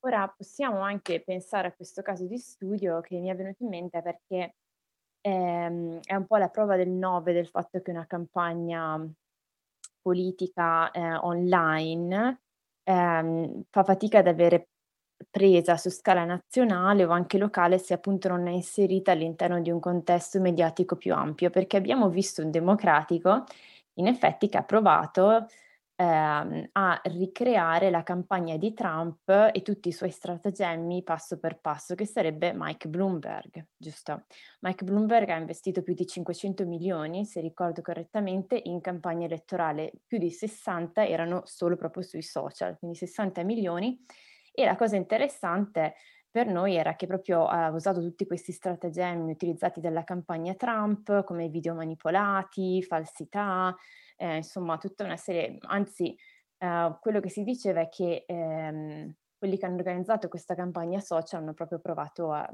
Ora 0.00 0.28
possiamo 0.28 0.80
anche 0.80 1.22
pensare 1.22 1.68
a 1.68 1.72
questo 1.74 2.02
caso 2.02 2.26
di 2.26 2.38
studio 2.38 3.00
che 3.00 3.18
mi 3.18 3.28
è 3.28 3.36
venuto 3.36 3.62
in 3.62 3.68
mente 3.68 4.02
perché 4.02 4.54
ehm, 5.20 6.00
è 6.04 6.14
un 6.14 6.26
po' 6.26 6.36
la 6.36 6.48
prova 6.48 6.76
del 6.76 6.90
9 6.90 7.32
del 7.32 7.48
fatto 7.48 7.80
che 7.80 7.90
una 7.90 8.06
campagna 8.06 9.04
politica 10.06 10.92
eh, 10.92 11.14
online 11.16 12.42
ehm, 12.84 13.64
fa 13.70 13.82
fatica 13.82 14.18
ad 14.20 14.28
avere 14.28 14.68
presa 15.28 15.76
su 15.76 15.90
scala 15.90 16.24
nazionale 16.24 17.04
o 17.04 17.10
anche 17.10 17.38
locale 17.38 17.78
se 17.78 17.94
appunto 17.94 18.28
non 18.28 18.46
è 18.46 18.52
inserita 18.52 19.10
all'interno 19.10 19.60
di 19.60 19.70
un 19.70 19.80
contesto 19.80 20.40
mediatico 20.40 20.94
più 20.94 21.12
ampio, 21.12 21.50
perché 21.50 21.76
abbiamo 21.76 22.08
visto 22.08 22.42
un 22.42 22.50
democratico 22.52 23.44
in 23.94 24.06
effetti 24.06 24.48
che 24.48 24.58
ha 24.58 24.62
provato 24.62 25.46
ehm, 25.96 26.68
a 26.72 27.00
ricreare 27.04 27.90
la 27.90 28.02
campagna 28.02 28.56
di 28.56 28.72
Trump 28.72 29.28
e 29.52 29.62
tutti 29.62 29.88
i 29.88 29.92
suoi 29.92 30.10
stratagemmi 30.10 31.02
passo 31.02 31.38
per 31.38 31.58
passo, 31.60 31.94
che 31.94 32.06
sarebbe 32.06 32.52
Mike 32.54 32.88
Bloomberg, 32.88 33.66
giusto? 33.76 34.24
Mike 34.60 34.84
Bloomberg 34.84 35.28
ha 35.30 35.36
investito 35.38 35.82
più 35.82 35.94
di 35.94 36.06
500 36.06 36.64
milioni, 36.66 37.24
se 37.24 37.40
ricordo 37.40 37.82
correttamente, 37.82 38.60
in 38.64 38.80
campagna 38.80 39.26
elettorale, 39.26 39.92
più 40.06 40.18
di 40.18 40.30
60 40.30 41.06
erano 41.06 41.42
solo 41.44 41.76
proprio 41.76 42.02
sui 42.02 42.22
social, 42.22 42.78
quindi 42.78 42.96
60 42.96 43.42
milioni 43.42 43.98
e 44.52 44.64
la 44.64 44.76
cosa 44.76 44.96
interessante 44.96 45.94
per 46.30 46.48
noi 46.48 46.74
era 46.76 46.96
che 46.96 47.06
proprio 47.06 47.46
ha 47.46 47.70
usato 47.70 48.00
tutti 48.00 48.26
questi 48.26 48.52
stratagemmi 48.52 49.32
utilizzati 49.32 49.80
dalla 49.80 50.04
campagna 50.04 50.54
Trump, 50.54 51.24
come 51.24 51.48
video 51.48 51.74
manipolati, 51.74 52.82
falsità, 52.82 53.74
eh, 54.16 54.36
insomma 54.36 54.78
tutta 54.78 55.04
una 55.04 55.16
serie, 55.16 55.58
anzi 55.62 56.16
eh, 56.58 56.96
quello 57.00 57.20
che 57.20 57.28
si 57.28 57.42
diceva 57.44 57.80
è 57.80 57.88
che 57.88 58.24
ehm, 58.26 59.14
quelli 59.38 59.58
che 59.58 59.66
hanno 59.66 59.76
organizzato 59.76 60.28
questa 60.28 60.54
campagna 60.54 61.00
social 61.00 61.42
hanno 61.42 61.54
proprio 61.54 61.78
provato 61.80 62.32
a, 62.32 62.48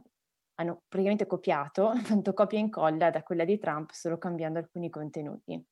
hanno 0.57 0.83
praticamente 0.89 1.27
copiato, 1.27 1.93
fatto 2.03 2.33
copia 2.33 2.59
e 2.59 2.63
incolla 2.63 3.11
da 3.11 3.23
quella 3.23 3.45
di 3.45 3.59
Trump, 3.59 3.91
solo 3.91 4.19
cambiando 4.19 4.59
alcuni 4.59 4.91
contenuti. 4.91 5.65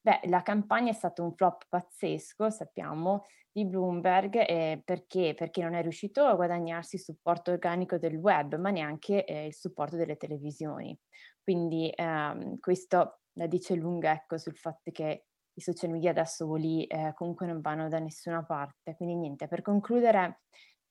Beh, 0.00 0.20
la 0.24 0.42
campagna 0.42 0.90
è 0.90 0.94
stato 0.94 1.24
un 1.24 1.34
flop 1.34 1.64
pazzesco, 1.68 2.48
sappiamo, 2.50 3.24
di 3.50 3.64
Bloomberg, 3.66 4.36
eh, 4.36 4.80
perché? 4.84 5.34
Perché 5.34 5.62
non 5.62 5.74
è 5.74 5.82
riuscito 5.82 6.24
a 6.24 6.34
guadagnarsi 6.34 6.96
il 6.96 7.02
supporto 7.02 7.50
organico 7.50 7.98
del 7.98 8.14
web, 8.16 8.54
ma 8.56 8.70
neanche 8.70 9.24
eh, 9.24 9.46
il 9.46 9.54
supporto 9.54 9.96
delle 9.96 10.16
televisioni. 10.16 10.96
Quindi 11.42 11.90
ehm, 11.92 12.58
questo 12.60 13.20
la 13.36 13.46
dice 13.46 13.74
lunga 13.74 14.12
ecco, 14.12 14.38
sul 14.38 14.56
fatto 14.56 14.90
che 14.90 15.26
i 15.52 15.60
social 15.60 15.90
media 15.90 16.12
da 16.12 16.24
soli 16.24 16.84
eh, 16.84 17.12
comunque 17.14 17.46
non 17.46 17.60
vanno 17.60 17.88
da 17.88 17.98
nessuna 17.98 18.44
parte. 18.44 18.94
Quindi 18.96 19.16
niente, 19.16 19.48
per 19.48 19.62
concludere, 19.62 20.42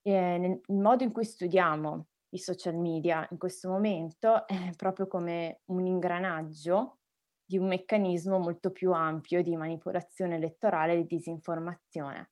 eh, 0.01 0.37
nel, 0.37 0.59
il 0.65 0.75
modo 0.75 1.03
in 1.03 1.11
cui 1.11 1.23
studiamo 1.23 2.07
i 2.29 2.37
social 2.37 2.75
media 2.75 3.27
in 3.31 3.37
questo 3.37 3.69
momento 3.69 4.47
è 4.47 4.71
proprio 4.75 5.07
come 5.07 5.61
un 5.65 5.85
ingranaggio 5.85 6.99
di 7.47 7.57
un 7.57 7.67
meccanismo 7.67 8.39
molto 8.39 8.71
più 8.71 8.91
ampio 8.91 9.43
di 9.43 9.55
manipolazione 9.55 10.35
elettorale 10.35 10.93
e 10.93 10.97
di 10.97 11.15
disinformazione. 11.15 12.31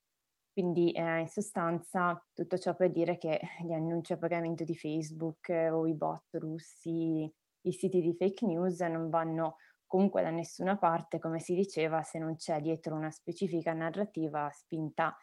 Quindi 0.51 0.91
eh, 0.91 1.19
in 1.19 1.27
sostanza 1.27 2.23
tutto 2.31 2.57
ciò 2.57 2.75
per 2.75 2.91
dire 2.91 3.17
che 3.17 3.39
gli 3.63 3.73
annunci 3.73 4.13
a 4.13 4.17
pagamento 4.17 4.63
di 4.63 4.75
Facebook 4.75 5.49
eh, 5.49 5.69
o 5.69 5.87
i 5.87 5.95
bot 5.95 6.25
russi, 6.33 7.31
i 7.65 7.71
siti 7.71 8.01
di 8.01 8.13
fake 8.15 8.45
news 8.45 8.79
non 8.81 9.09
vanno 9.09 9.55
comunque 9.93 10.23
da 10.23 10.31
nessuna 10.31 10.75
parte, 10.75 11.19
come 11.19 11.37
si 11.37 11.53
diceva, 11.53 12.01
se 12.01 12.17
non 12.17 12.35
c'è 12.35 12.59
dietro 12.59 12.95
una 12.95 13.11
specifica 13.11 13.73
narrativa 13.73 14.49
spinta 14.49 15.15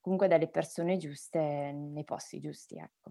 comunque 0.00 0.28
dalle 0.28 0.48
persone 0.48 0.96
giuste 0.96 1.38
nei 1.72 2.04
posti 2.04 2.40
giusti. 2.40 2.78
Ecco. 2.78 3.10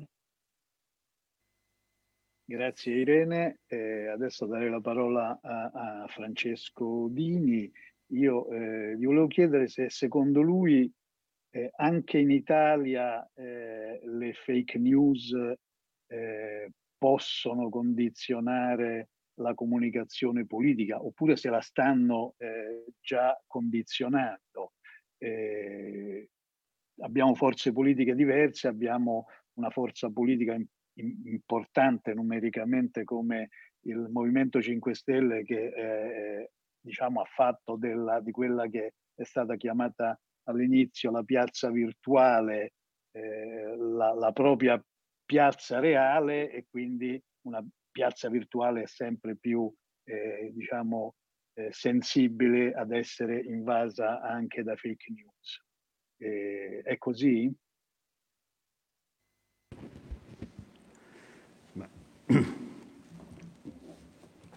Grazie 2.43 2.95
Irene, 2.95 3.59
eh, 3.67 4.07
adesso 4.07 4.47
darei 4.47 4.71
la 4.71 4.81
parola 4.81 5.39
a, 5.39 6.01
a 6.03 6.07
Francesco 6.07 7.07
Dini. 7.11 7.71
Io 8.13 8.49
eh, 8.49 8.97
gli 8.97 9.05
volevo 9.05 9.27
chiedere 9.27 9.67
se 9.67 9.91
secondo 9.91 10.41
lui 10.41 10.91
eh, 11.51 11.71
anche 11.75 12.17
in 12.17 12.31
Italia 12.31 13.23
eh, 13.35 14.01
le 14.03 14.33
fake 14.33 14.79
news 14.79 15.31
eh, 16.07 16.71
possono 16.97 17.69
condizionare 17.69 19.09
la 19.35 19.53
comunicazione 19.53 20.45
politica 20.45 21.03
oppure 21.03 21.35
se 21.35 21.49
la 21.49 21.61
stanno 21.61 22.35
eh, 22.37 22.85
già 22.99 23.39
condizionando. 23.47 24.73
abbiamo 26.99 27.33
forze 27.33 27.71
politiche 27.71 28.13
diverse, 28.13 28.67
abbiamo 28.67 29.25
una 29.53 29.69
forza 29.69 30.09
politica 30.09 30.55
importante 30.95 32.13
numericamente 32.13 33.03
come 33.03 33.49
il 33.85 34.07
Movimento 34.11 34.61
5 34.61 34.93
Stelle 34.93 35.43
che 35.43 35.65
eh, 35.65 36.51
diciamo, 36.79 37.21
ha 37.21 37.25
fatto 37.25 37.75
della, 37.75 38.19
di 38.19 38.31
quella 38.31 38.67
che 38.67 38.93
è 39.15 39.23
stata 39.23 39.55
chiamata 39.55 40.19
all'inizio 40.43 41.11
la 41.11 41.23
piazza 41.23 41.69
virtuale, 41.69 42.73
eh, 43.11 43.75
la, 43.77 44.13
la, 44.13 44.31
propria 44.31 44.83
piazza 45.25 45.79
reale 45.79 46.51
e 46.51 46.65
quindi 46.69 47.21
una 47.47 47.63
piazza 47.93 48.27
virtuale 48.27 48.87
sempre 48.87 49.37
più 49.37 49.73
eh, 50.03 50.51
diciamo, 50.53 51.15
eh, 51.53 51.69
sensibile 51.71 52.73
ad 52.73 52.91
essere 52.91 53.39
invasa 53.39 54.19
anche 54.21 54.63
da 54.63 54.75
fake 54.75 55.13
news. 55.13 55.63
Eh, 56.17 56.81
è 56.83 56.97
così? 56.97 57.53
Ma... 61.73 61.87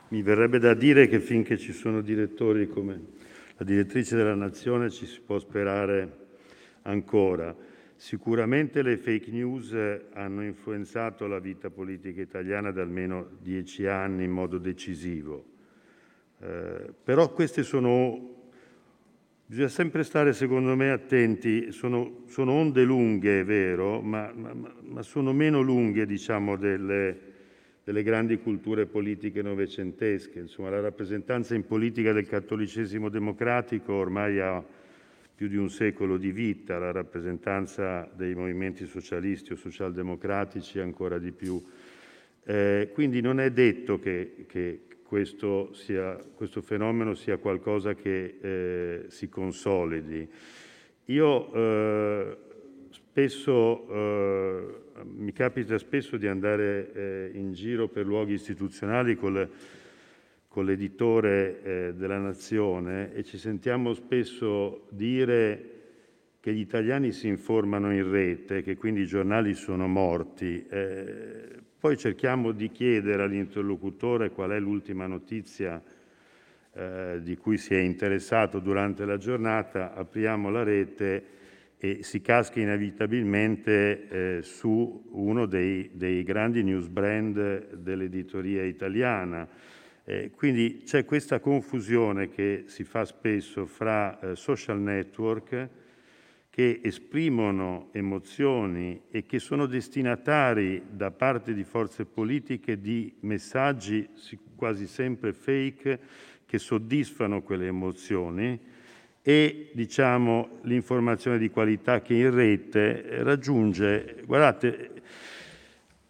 Mi 0.09 0.23
verrebbe 0.23 0.61
da 0.61 0.73
dire 0.73 1.09
che 1.09 1.19
finché 1.21 1.59
ci 1.59 1.73
sono 1.73 2.01
direttori 2.01 2.69
come 2.69 3.15
la 3.57 3.65
direttrice 3.65 4.17
della 4.17 4.37
Nazione 4.37 4.89
ci 4.89 5.05
si 5.05 5.21
può 5.21 5.39
sperare 5.39 6.27
ancora. 6.83 7.55
Sicuramente 7.97 8.83
le 8.83 8.99
fake 8.99 9.31
news 9.31 9.75
hanno 10.13 10.45
influenzato 10.45 11.27
la 11.27 11.39
vita 11.39 11.71
politica 11.71 12.21
italiana 12.21 12.71
da 12.71 12.83
almeno 12.83 13.29
dieci 13.41 13.87
anni 13.87 14.25
in 14.25 14.31
modo 14.31 14.59
decisivo. 14.59 15.45
Eh, 16.41 16.93
però 17.03 17.33
queste 17.33 17.63
sono 17.63 18.35
Bisogna 19.49 19.69
sempre 19.69 20.03
stare, 20.03 20.33
secondo 20.33 20.75
me, 20.75 20.91
attenti. 20.91 21.71
Sono, 21.71 22.25
sono 22.27 22.51
onde 22.51 22.83
lunghe, 22.83 23.43
è 23.43 23.45
vero, 23.45 24.01
ma, 24.01 24.33
ma, 24.35 24.53
ma, 24.53 25.03
sono 25.03 25.33
meno 25.33 25.61
lunghe, 25.61 26.05
diciamo, 26.05 26.57
delle, 26.57 27.17
delle 27.85 28.03
grandi 28.03 28.39
culture 28.41 28.87
politiche 28.87 29.43
novecentesche. 29.43 30.41
Insomma, 30.41 30.71
la 30.71 30.81
rappresentanza 30.81 31.55
in 31.55 31.65
politica 31.65 32.13
del 32.13 32.27
cattolicesimo 32.27 33.09
democratico 33.09 33.93
ormai 33.93 34.41
ha 34.41 34.65
più 35.37 35.49
di 35.49 35.57
un 35.57 35.69
secolo 35.69 36.17
di 36.17 36.33
vita, 36.33 36.79
la 36.79 36.93
rappresentanza 36.93 38.11
dei 38.17 38.35
movimenti 38.35 38.87
socialisti 38.87 39.53
o 39.53 39.57
socialdemocratici 39.57 40.79
ancora 40.81 41.19
di 41.19 41.31
più. 41.31 41.63
Eh, 42.43 42.89
quindi 42.95 43.21
non 43.21 43.39
è 43.39 43.51
detto 43.51 43.99
che, 43.99 44.47
che, 44.49 44.87
questo, 45.03 45.75
sia, 45.75 46.17
questo 46.35 46.63
fenomeno 46.63 47.15
sia 47.15 47.37
qualcosa 47.37 47.95
che 47.95 48.39
eh, 48.41 49.05
si 49.09 49.29
consolidi. 49.29 50.27
Io 51.07 51.53
eh, 51.53 52.37
spesso, 52.89 53.89
eh, 53.91 54.75
mi 55.05 55.33
capita 55.33 55.77
spesso 55.77 56.17
di 56.17 56.27
andare 56.27 56.93
eh, 56.95 57.31
in 57.35 57.53
giro 57.53 57.89
per 57.89 58.07
luoghi 58.07 58.33
istituzionali 58.33 59.17
con, 59.17 59.35
le, 59.35 59.51
con 60.57 60.65
l'editore 60.65 61.63
eh, 61.63 61.95
della 61.95 62.17
Nazione 62.17 63.13
e 63.13 63.25
ci 63.25 63.37
sentiamo 63.37 63.93
spesso 63.93 64.87
dire 64.89 65.73
che 66.41 66.51
gli 66.55 66.61
italiani 66.61 67.13
si 67.13 67.29
informano 67.29 67.93
in 67.93 68.11
rete, 68.11 68.63
che 68.63 68.75
quindi 68.75 69.03
i 69.03 69.07
giornali 69.07 69.53
sono 69.53 69.87
morti. 69.87 70.67
Eh, 70.67 71.61
poi 71.79 71.99
cerchiamo 71.99 72.53
di 72.53 72.71
chiedere 72.71 73.25
all'interlocutore 73.25 74.31
qual 74.31 74.53
è 74.53 74.59
l'ultima 74.59 75.07
notizia 75.07 75.83
eh, 76.73 77.19
di 77.23 77.37
cui 77.37 77.59
si 77.59 77.75
è 77.75 77.81
interessato 77.81 78.59
durante 78.59 79.05
la 79.05 79.19
giornata, 79.19 79.93
apriamo 79.93 80.49
la 80.49 80.63
rete 80.63 81.25
e 81.77 82.03
si 82.03 82.23
casca 82.23 82.61
inevitabilmente 82.61 84.09
eh, 84.09 84.43
su 84.43 85.07
uno 85.11 85.45
dei, 85.45 85.91
dei, 85.93 86.23
grandi 86.23 86.63
news 86.63 86.87
brand 86.87 87.75
dell'editoria 87.75 88.65
italiana. 88.65 89.75
Eh, 90.09 90.31
quindi 90.31 90.83
c'è 90.85 91.05
questa 91.05 91.41
confusione 91.41 92.29
che 92.29 92.63
si 92.67 92.85
fa 92.85 93.05
spesso 93.05 93.67
fra 93.67 94.21
eh, 94.21 94.37
social 94.37 94.79
network, 94.79 95.69
che 96.49 96.81
esprimono 96.81 97.89
emozioni 97.91 99.03
e 99.11 99.27
che 99.27 99.41
sono 99.41 99.67
destinatari 99.67 100.85
da 100.91 101.11
parte 101.11 101.53
di 101.55 101.65
forze 101.65 102.05
politiche 102.05 102.81
di 102.81 103.17
messaggi 103.23 104.09
quasi 104.55 104.87
sempre 104.87 105.33
fake 105.33 105.99
che 106.47 106.59
soddisfano 106.59 107.43
quelle 107.43 107.67
emozioni 107.67 108.59
e 109.21 109.71
diciamo 109.75 110.61
l'informazione 110.63 111.37
di 111.37 111.51
qualità 111.51 112.01
che 112.01 112.15
in 112.15 112.33
rete 112.33 113.25
raggiunge 113.25 114.23
guardate 114.25 115.03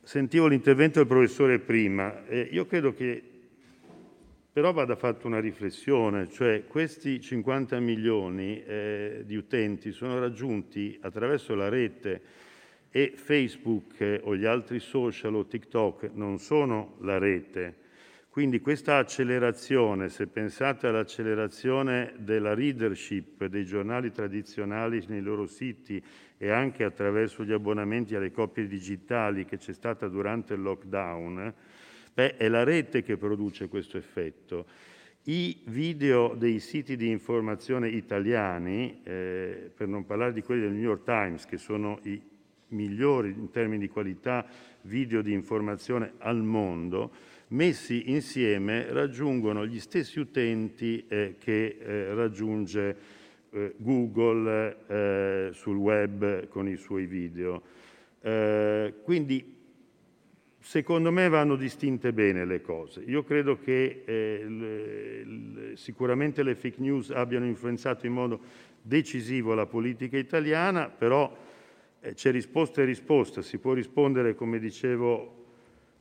sentivo 0.03 0.49
l'intervento 0.49 0.99
del 0.99 1.09
professore 1.09 1.59
prima 1.61 2.27
e 2.27 2.47
io 2.53 2.67
credo 2.67 2.93
che 2.93 3.31
però 4.57 4.73
vada 4.73 4.97
fatta 4.97 5.27
una 5.27 5.39
riflessione, 5.39 6.31
cioè 6.31 6.65
questi 6.67 7.21
50 7.21 7.79
milioni 7.79 8.65
eh, 8.65 9.23
di 9.27 9.37
utenti 9.37 9.93
sono 9.93 10.19
raggiunti 10.19 10.99
attraverso 11.03 11.55
la 11.55 11.69
rete 11.69 12.23
e 12.91 13.13
Facebook 13.17 14.01
eh, 14.01 14.19
o 14.25 14.35
gli 14.35 14.47
altri 14.47 14.81
social 14.81 15.35
o 15.35 15.45
TikTok 15.45 16.09
non 16.15 16.39
sono 16.39 16.97
la 17.01 17.19
rete. 17.19 17.75
Quindi 18.31 18.61
questa 18.61 18.97
accelerazione, 18.97 20.09
se 20.09 20.27
pensate 20.27 20.87
all'accelerazione 20.87 22.15
della 22.17 22.55
readership 22.55 23.45
dei 23.45 23.67
giornali 23.67 24.11
tradizionali 24.11 25.05
nei 25.09 25.21
loro 25.21 25.45
siti 25.45 26.03
e 26.39 26.49
anche 26.49 26.83
attraverso 26.83 27.45
gli 27.45 27.53
abbonamenti 27.53 28.15
alle 28.15 28.33
copie 28.33 28.67
digitali 28.67 29.45
che 29.45 29.59
c'è 29.59 29.75
stata 29.75 30.09
durante 30.09 30.55
il 30.55 30.63
lockdown, 30.63 31.55
Beh, 32.17 32.39
è 32.39 32.49
la 32.49 32.65
rete 32.65 33.03
che 33.03 33.19
produce 33.19 33.69
questo 33.69 33.99
effetto. 33.99 34.65
I 35.25 35.65
video 35.67 36.35
dei 36.35 36.61
siti 36.61 36.97
di 36.97 37.11
informazione 37.11 37.91
italiani, 37.91 39.03
eh, 39.05 39.71
per 39.77 39.87
non 39.87 40.07
parlare 40.07 40.33
di 40.33 40.41
quelli 40.41 40.63
del 40.63 40.73
New 40.73 40.81
York 40.81 41.05
Times, 41.05 41.45
che 41.45 41.59
sono 41.59 41.99
i 42.05 42.19
migliori 42.69 43.35
in 43.37 43.51
termini 43.51 43.81
di 43.81 43.89
qualità 43.91 44.47
video 44.85 45.21
di 45.21 45.35
informazione 45.35 46.15
al 46.17 46.43
mondo, 46.43 47.13
messi 47.49 48.11
insieme 48.11 48.91
raggiungono 48.95 49.67
gli 49.67 49.79
stessi 49.79 50.19
utenti 50.19 51.05
eh, 51.09 51.35
che 51.39 51.77
eh, 51.79 52.15
raggiunge 52.15 52.97
eh, 53.51 53.75
Google 53.77 54.77
eh, 54.87 55.51
sul 55.53 55.77
web 55.77 56.49
con 56.49 56.67
i 56.67 56.77
suoi 56.77 57.05
video. 57.05 57.63
Eh, 58.23 58.95
quindi 59.03 59.56
Secondo 60.67 61.13
me 61.13 61.29
vanno 61.29 61.55
distinte 61.55 62.13
bene 62.13 62.45
le 62.45 62.61
cose. 62.61 63.01
Io 63.07 63.23
credo 63.23 63.57
che 63.57 64.03
eh, 64.05 64.45
le, 64.49 65.77
sicuramente 65.77 66.43
le 66.43 66.57
fake 66.57 66.81
news 66.81 67.11
abbiano 67.11 67.47
influenzato 67.47 68.05
in 68.05 68.13
modo 68.13 68.41
decisivo 68.83 69.55
la 69.55 69.67
politica 69.67 70.19
italiana, 70.19 70.89
però 70.89 71.33
eh, 72.01 72.15
c'è 72.15 72.33
risposta 72.33 72.83
e 72.83 72.85
risposta. 72.85 73.43
Si 73.43 73.59
può 73.59 73.75
rispondere, 73.75 74.35
come 74.35 74.59
dicevo 74.59 75.45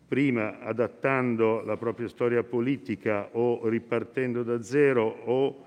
prima, 0.07 0.59
adattando 0.59 1.61
la 1.61 1.77
propria 1.77 2.07
storia 2.07 2.41
politica 2.41 3.29
o 3.33 3.69
ripartendo 3.69 4.41
da 4.41 4.63
zero 4.63 5.03
o 5.25 5.65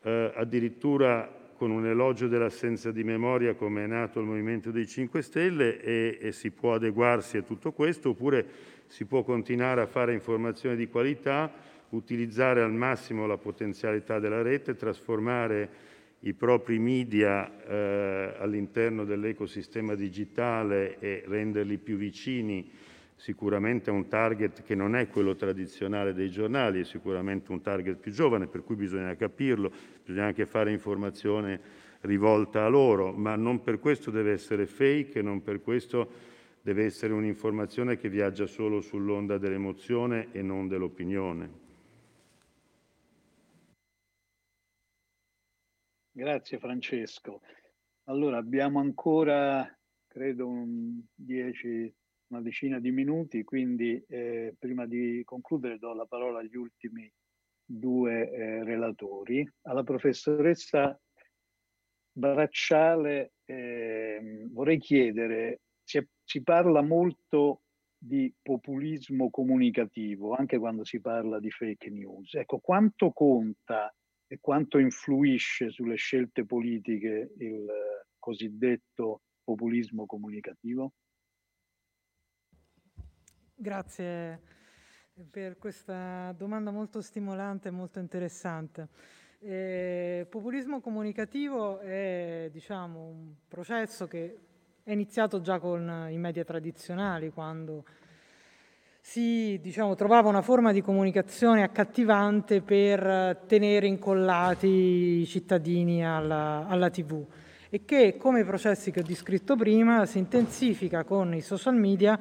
eh, 0.00 0.32
addirittura 0.34 1.39
con 1.60 1.70
un 1.72 1.84
elogio 1.84 2.26
dell'assenza 2.26 2.90
di 2.90 3.04
memoria 3.04 3.52
come 3.52 3.84
è 3.84 3.86
nato 3.86 4.18
il 4.18 4.24
Movimento 4.24 4.70
dei 4.70 4.86
5 4.86 5.20
Stelle 5.20 5.78
e, 5.82 6.16
e 6.18 6.32
si 6.32 6.52
può 6.52 6.72
adeguarsi 6.72 7.36
a 7.36 7.42
tutto 7.42 7.72
questo 7.72 8.08
oppure 8.08 8.46
si 8.86 9.04
può 9.04 9.22
continuare 9.22 9.82
a 9.82 9.86
fare 9.86 10.14
informazione 10.14 10.74
di 10.74 10.88
qualità, 10.88 11.52
utilizzare 11.90 12.62
al 12.62 12.72
massimo 12.72 13.26
la 13.26 13.36
potenzialità 13.36 14.18
della 14.18 14.40
rete, 14.40 14.74
trasformare 14.74 15.68
i 16.20 16.32
propri 16.32 16.78
media 16.78 17.62
eh, 17.66 18.36
all'interno 18.38 19.04
dell'ecosistema 19.04 19.94
digitale 19.94 20.98
e 20.98 21.24
renderli 21.26 21.76
più 21.76 21.98
vicini 21.98 22.70
sicuramente 23.20 23.90
un 23.90 24.08
target 24.08 24.62
che 24.62 24.74
non 24.74 24.96
è 24.96 25.08
quello 25.08 25.36
tradizionale 25.36 26.14
dei 26.14 26.30
giornali, 26.30 26.80
è 26.80 26.84
sicuramente 26.84 27.52
un 27.52 27.60
target 27.60 27.98
più 27.98 28.12
giovane, 28.12 28.46
per 28.46 28.64
cui 28.64 28.76
bisogna 28.76 29.14
capirlo, 29.14 29.70
bisogna 30.02 30.24
anche 30.24 30.46
fare 30.46 30.72
informazione 30.72 31.60
rivolta 32.00 32.64
a 32.64 32.68
loro, 32.68 33.12
ma 33.12 33.36
non 33.36 33.62
per 33.62 33.78
questo 33.78 34.10
deve 34.10 34.32
essere 34.32 34.64
fake, 34.64 35.20
non 35.20 35.42
per 35.42 35.60
questo 35.60 36.10
deve 36.62 36.84
essere 36.86 37.12
un'informazione 37.12 37.98
che 37.98 38.08
viaggia 38.08 38.46
solo 38.46 38.80
sull'onda 38.80 39.36
dell'emozione 39.36 40.28
e 40.32 40.40
non 40.40 40.66
dell'opinione. 40.66 41.68
Grazie 46.10 46.58
Francesco. 46.58 47.42
Allora 48.04 48.38
abbiamo 48.38 48.80
ancora, 48.80 49.70
credo, 50.06 50.48
un 50.48 51.02
10 51.14 51.94
una 52.30 52.40
decina 52.40 52.78
di 52.78 52.90
minuti, 52.90 53.44
quindi 53.44 54.02
eh, 54.08 54.54
prima 54.58 54.86
di 54.86 55.22
concludere 55.24 55.78
do 55.78 55.92
la 55.94 56.06
parola 56.06 56.38
agli 56.38 56.56
ultimi 56.56 57.10
due 57.64 58.30
eh, 58.30 58.64
relatori. 58.64 59.48
Alla 59.62 59.82
professoressa 59.82 60.98
Bracciale 62.12 63.32
eh, 63.44 64.46
vorrei 64.50 64.78
chiedere, 64.78 65.60
si, 65.82 66.04
si 66.24 66.42
parla 66.42 66.82
molto 66.82 67.62
di 67.96 68.32
populismo 68.40 69.30
comunicativo, 69.30 70.34
anche 70.34 70.58
quando 70.58 70.84
si 70.84 71.00
parla 71.00 71.38
di 71.38 71.50
fake 71.50 71.90
news. 71.90 72.34
Ecco, 72.34 72.58
quanto 72.58 73.10
conta 73.12 73.94
e 74.26 74.38
quanto 74.40 74.78
influisce 74.78 75.70
sulle 75.70 75.96
scelte 75.96 76.44
politiche 76.46 77.32
il 77.38 77.66
cosiddetto 78.18 79.22
populismo 79.42 80.06
comunicativo? 80.06 80.92
Grazie 83.62 84.40
per 85.30 85.58
questa 85.58 86.32
domanda 86.34 86.70
molto 86.70 87.02
stimolante 87.02 87.68
e 87.68 87.70
molto 87.70 87.98
interessante. 87.98 88.88
Eh, 89.38 90.26
populismo 90.30 90.80
comunicativo 90.80 91.78
è 91.80 92.48
diciamo, 92.50 93.00
un 93.00 93.34
processo 93.46 94.06
che 94.06 94.38
è 94.82 94.92
iniziato 94.92 95.42
già 95.42 95.58
con 95.58 96.06
i 96.08 96.16
media 96.16 96.42
tradizionali, 96.42 97.28
quando 97.28 97.84
si 99.02 99.58
diciamo, 99.60 99.94
trovava 99.94 100.30
una 100.30 100.40
forma 100.40 100.72
di 100.72 100.80
comunicazione 100.80 101.62
accattivante 101.62 102.62
per 102.62 103.42
tenere 103.46 103.86
incollati 103.86 105.20
i 105.20 105.26
cittadini 105.26 106.02
alla, 106.02 106.66
alla 106.66 106.88
TV 106.88 107.26
e 107.68 107.84
che, 107.84 108.16
come 108.16 108.40
i 108.40 108.44
processi 108.44 108.90
che 108.90 109.00
ho 109.00 109.04
descritto 109.04 109.54
prima, 109.54 110.06
si 110.06 110.16
intensifica 110.16 111.04
con 111.04 111.34
i 111.34 111.42
social 111.42 111.74
media 111.74 112.18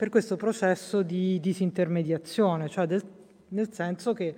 per 0.00 0.08
questo 0.08 0.36
processo 0.36 1.02
di 1.02 1.38
disintermediazione, 1.40 2.70
cioè 2.70 2.86
del, 2.86 3.02
nel 3.48 3.70
senso 3.70 4.14
che 4.14 4.34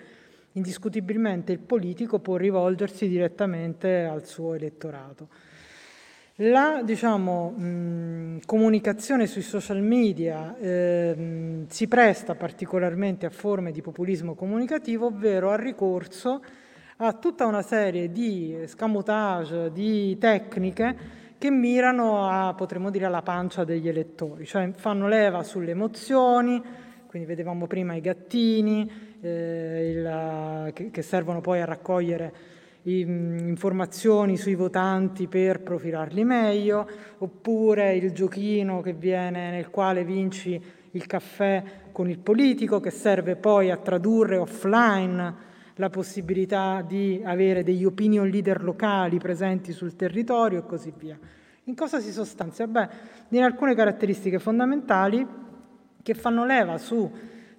indiscutibilmente 0.55 1.53
il 1.53 1.61
politico 1.61 2.19
può 2.19 2.35
rivolgersi 2.35 3.07
direttamente 3.07 4.03
al 4.03 4.27
suo 4.27 4.55
elettorato. 4.55 5.29
La 6.39 6.83
diciamo, 6.85 7.51
mh, 7.51 8.41
comunicazione 8.45 9.29
sui 9.29 9.43
social 9.43 9.81
media 9.81 10.57
eh, 10.59 11.65
si 11.69 11.87
presta 11.87 12.35
particolarmente 12.35 13.27
a 13.27 13.31
forme 13.31 13.71
di 13.71 13.83
populismo 13.83 14.35
comunicativo, 14.35 15.07
ovvero 15.07 15.53
al 15.53 15.59
ricorso 15.59 16.43
a 16.97 17.13
tutta 17.13 17.47
una 17.47 17.63
serie 17.63 18.11
di 18.11 18.59
scamotage, 18.67 19.71
di 19.71 20.19
tecniche 20.19 21.22
che 21.43 21.51
mirano 21.51 22.29
a, 22.29 22.55
potremmo 22.55 22.89
dire, 22.89 23.07
alla 23.07 23.23
pancia 23.23 23.65
degli 23.65 23.89
elettori, 23.89 24.47
cioè 24.47 24.71
fanno 24.77 25.09
leva 25.09 25.43
sulle 25.43 25.73
emozioni, 25.73 26.63
quindi 27.09 27.27
vedevamo 27.27 27.67
prima 27.67 27.97
i 27.97 28.01
gattini, 28.01 28.89
eh, 29.21 29.91
il, 29.91 30.73
che, 30.73 30.93
che, 30.93 31.03
servono 31.03 31.41
poi 31.41 31.61
a 31.61 31.65
raccogliere 31.65 32.33
i, 32.83 33.05
mh, 33.05 33.49
informazioni 33.49 34.37
sui 34.37 34.55
votanti 34.55 35.27
per 35.27 35.63
profilarli 35.63 36.23
meglio, 36.23 36.89
oppure 37.19 37.97
il 37.97 38.13
giochino 38.13 38.81
viene, 38.97 39.51
nel 39.51 39.69
quale 39.69 40.05
vinci 40.05 40.63
il 40.93 41.07
caffè 41.07 41.65
con 41.91 42.09
il 42.09 42.21
politico, 42.21 42.79
che 42.79 42.91
serve 42.91 43.35
poi 43.35 43.73
a 43.73 43.79
tradurre 43.79 44.37
offline 44.37 45.51
la 45.77 45.91
possibilità 45.91 46.83
di 46.87 47.21
avere 47.25 47.63
degli 47.63 47.85
opinion 47.85 48.29
leader 48.29 48.63
locali 48.63 49.19
presenti 49.19 49.73
sul 49.73 49.97
territorio 49.97 50.61
e 50.61 50.67
così 50.67 50.93
via. 50.97 51.19
In 51.65 51.75
cosa 51.75 52.01
si 52.01 52.11
sostanzia? 52.11 52.67
Beh, 52.67 52.89
in 53.29 53.43
alcune 53.43 53.75
caratteristiche 53.75 54.39
fondamentali 54.39 55.27
che 56.03 56.15
fanno 56.15 56.45
leva 56.45 56.77
su 56.79 57.11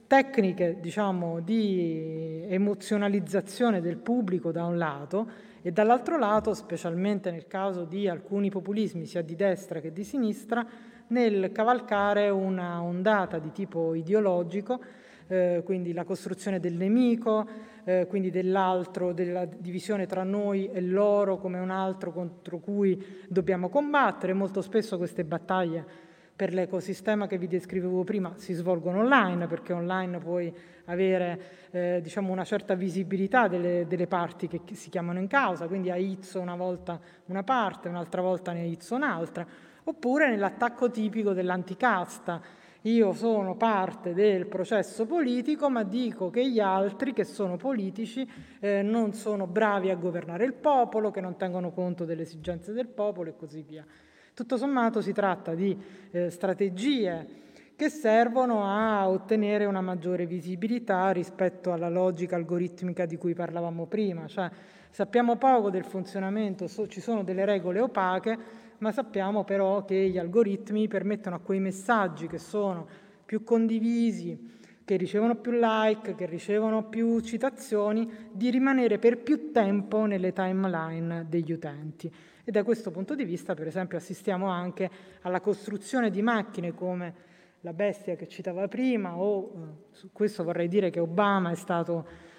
tecniche 0.05 0.77
diciamo, 0.79 1.39
di 1.39 2.45
emozionalizzazione 2.47 3.81
del 3.81 3.97
pubblico 3.97 4.51
da 4.51 4.65
un 4.65 4.77
lato 4.77 5.27
e 5.61 5.71
dall'altro 5.71 6.17
lato, 6.19 6.53
specialmente 6.53 7.31
nel 7.31 7.47
caso 7.47 7.85
di 7.85 8.07
alcuni 8.07 8.49
populismi 8.49 9.05
sia 9.05 9.21
di 9.21 9.35
destra 9.35 9.79
che 9.79 9.93
di 9.93 10.03
sinistra, 10.03 10.65
nel 11.07 11.51
cavalcare 11.51 12.29
una 12.29 12.81
ondata 12.81 13.39
di 13.39 13.51
tipo 13.51 13.93
ideologico, 13.93 14.79
eh, 15.27 15.61
quindi 15.63 15.93
la 15.93 16.03
costruzione 16.03 16.59
del 16.59 16.73
nemico, 16.73 17.47
eh, 17.85 18.07
quindi 18.07 18.29
dell'altro, 18.29 19.13
della 19.13 19.45
divisione 19.45 20.05
tra 20.05 20.23
noi 20.23 20.69
e 20.71 20.81
loro 20.81 21.37
come 21.37 21.59
un 21.59 21.69
altro 21.69 22.11
contro 22.11 22.59
cui 22.59 23.21
dobbiamo 23.27 23.69
combattere. 23.69 24.33
Molto 24.33 24.61
spesso 24.61 24.97
queste 24.97 25.23
battaglie 25.23 26.11
per 26.35 26.51
l'ecosistema 26.51 27.27
che 27.27 27.37
vi 27.37 27.47
descrivevo 27.47 28.03
prima 28.03 28.33
si 28.37 28.53
svolgono 28.53 28.99
online, 28.99 29.47
perché 29.47 29.71
online 29.71 30.17
puoi 30.17 30.53
avere 30.85 31.41
eh, 31.71 31.99
diciamo 32.01 32.31
una 32.31 32.43
certa 32.43 32.73
visibilità 32.73 33.47
delle, 33.47 33.85
delle, 33.87 34.07
parti 34.07 34.47
che 34.47 34.61
si 34.73 34.89
chiamano 34.89 35.19
in 35.19 35.27
causa, 35.27 35.67
quindi 35.67 35.91
a 35.91 35.95
Izzo 35.95 36.39
una 36.39 36.55
volta 36.55 36.99
una 37.25 37.43
parte, 37.43 37.87
un'altra 37.87 38.21
volta 38.21 38.51
ne 38.51 38.65
Izzo 38.65 38.95
un'altra, 38.95 39.45
oppure 39.83 40.29
nell'attacco 40.29 40.89
tipico 40.89 41.33
dell'anticasta, 41.33 42.41
io 42.83 43.13
sono 43.13 43.55
parte 43.55 44.13
del 44.13 44.45
processo 44.45 45.05
politico, 45.05 45.69
ma 45.69 45.83
dico 45.83 46.29
che 46.29 46.49
gli 46.49 46.59
altri 46.59 47.13
che 47.13 47.23
sono 47.23 47.55
politici 47.55 48.29
eh, 48.59 48.81
non 48.81 49.13
sono 49.13 49.47
bravi 49.47 49.89
a 49.89 49.95
governare 49.95 50.45
il 50.45 50.53
popolo, 50.53 51.11
che 51.11 51.21
non 51.21 51.37
tengono 51.37 51.71
conto 51.71 52.05
delle 52.05 52.23
esigenze 52.23 52.73
del 52.73 52.87
popolo 52.87 53.29
e 53.29 53.35
così 53.35 53.61
via. 53.61 53.85
Tutto 54.33 54.57
sommato 54.57 54.99
si 55.01 55.13
tratta 55.13 55.53
di 55.53 55.77
eh, 56.11 56.29
strategie 56.29 57.42
che 57.75 57.89
servono 57.89 58.63
a 58.65 59.09
ottenere 59.09 59.65
una 59.65 59.81
maggiore 59.81 60.25
visibilità 60.25 61.11
rispetto 61.11 61.71
alla 61.71 61.89
logica 61.89 62.35
algoritmica 62.35 63.05
di 63.05 63.17
cui 63.17 63.33
parlavamo 63.33 63.85
prima, 63.87 64.27
cioè 64.27 64.49
sappiamo 64.89 65.37
poco 65.37 65.69
del 65.69 65.83
funzionamento, 65.83 66.67
so, 66.67 66.87
ci 66.87 67.01
sono 67.01 67.23
delle 67.23 67.45
regole 67.45 67.79
opache, 67.79 68.37
ma 68.77 68.91
sappiamo 68.91 69.43
però 69.43 69.85
che 69.85 70.09
gli 70.09 70.17
algoritmi 70.17 70.87
permettono 70.87 71.37
a 71.37 71.39
quei 71.39 71.59
messaggi 71.59 72.27
che 72.27 72.37
sono 72.37 72.85
più 73.25 73.43
condivisi, 73.43 74.51
che 74.85 74.95
ricevono 74.97 75.35
più 75.35 75.53
like, 75.53 76.13
che 76.13 76.25
ricevono 76.25 76.83
più 76.83 77.19
citazioni, 77.21 78.29
di 78.31 78.51
rimanere 78.51 78.99
per 78.99 79.17
più 79.17 79.51
tempo 79.51 80.05
nelle 80.05 80.33
timeline 80.33 81.25
degli 81.27 81.53
utenti. 81.53 82.13
E 82.43 82.51
da 82.51 82.63
questo 82.63 82.91
punto 82.91 83.15
di 83.15 83.23
vista, 83.23 83.53
per 83.53 83.67
esempio, 83.67 83.97
assistiamo 83.97 84.47
anche 84.47 84.89
alla 85.21 85.39
costruzione 85.39 86.09
di 86.09 86.21
macchine 86.21 86.73
come 86.73 87.31
la 87.63 87.73
bestia 87.73 88.15
che 88.15 88.27
citava 88.27 88.67
prima, 88.67 89.17
o 89.17 89.51
eh, 89.55 89.95
su 89.95 90.11
questo 90.11 90.43
vorrei 90.43 90.67
dire 90.67 90.89
che 90.89 90.99
Obama 90.99 91.51
è 91.51 91.55
stato 91.55 92.31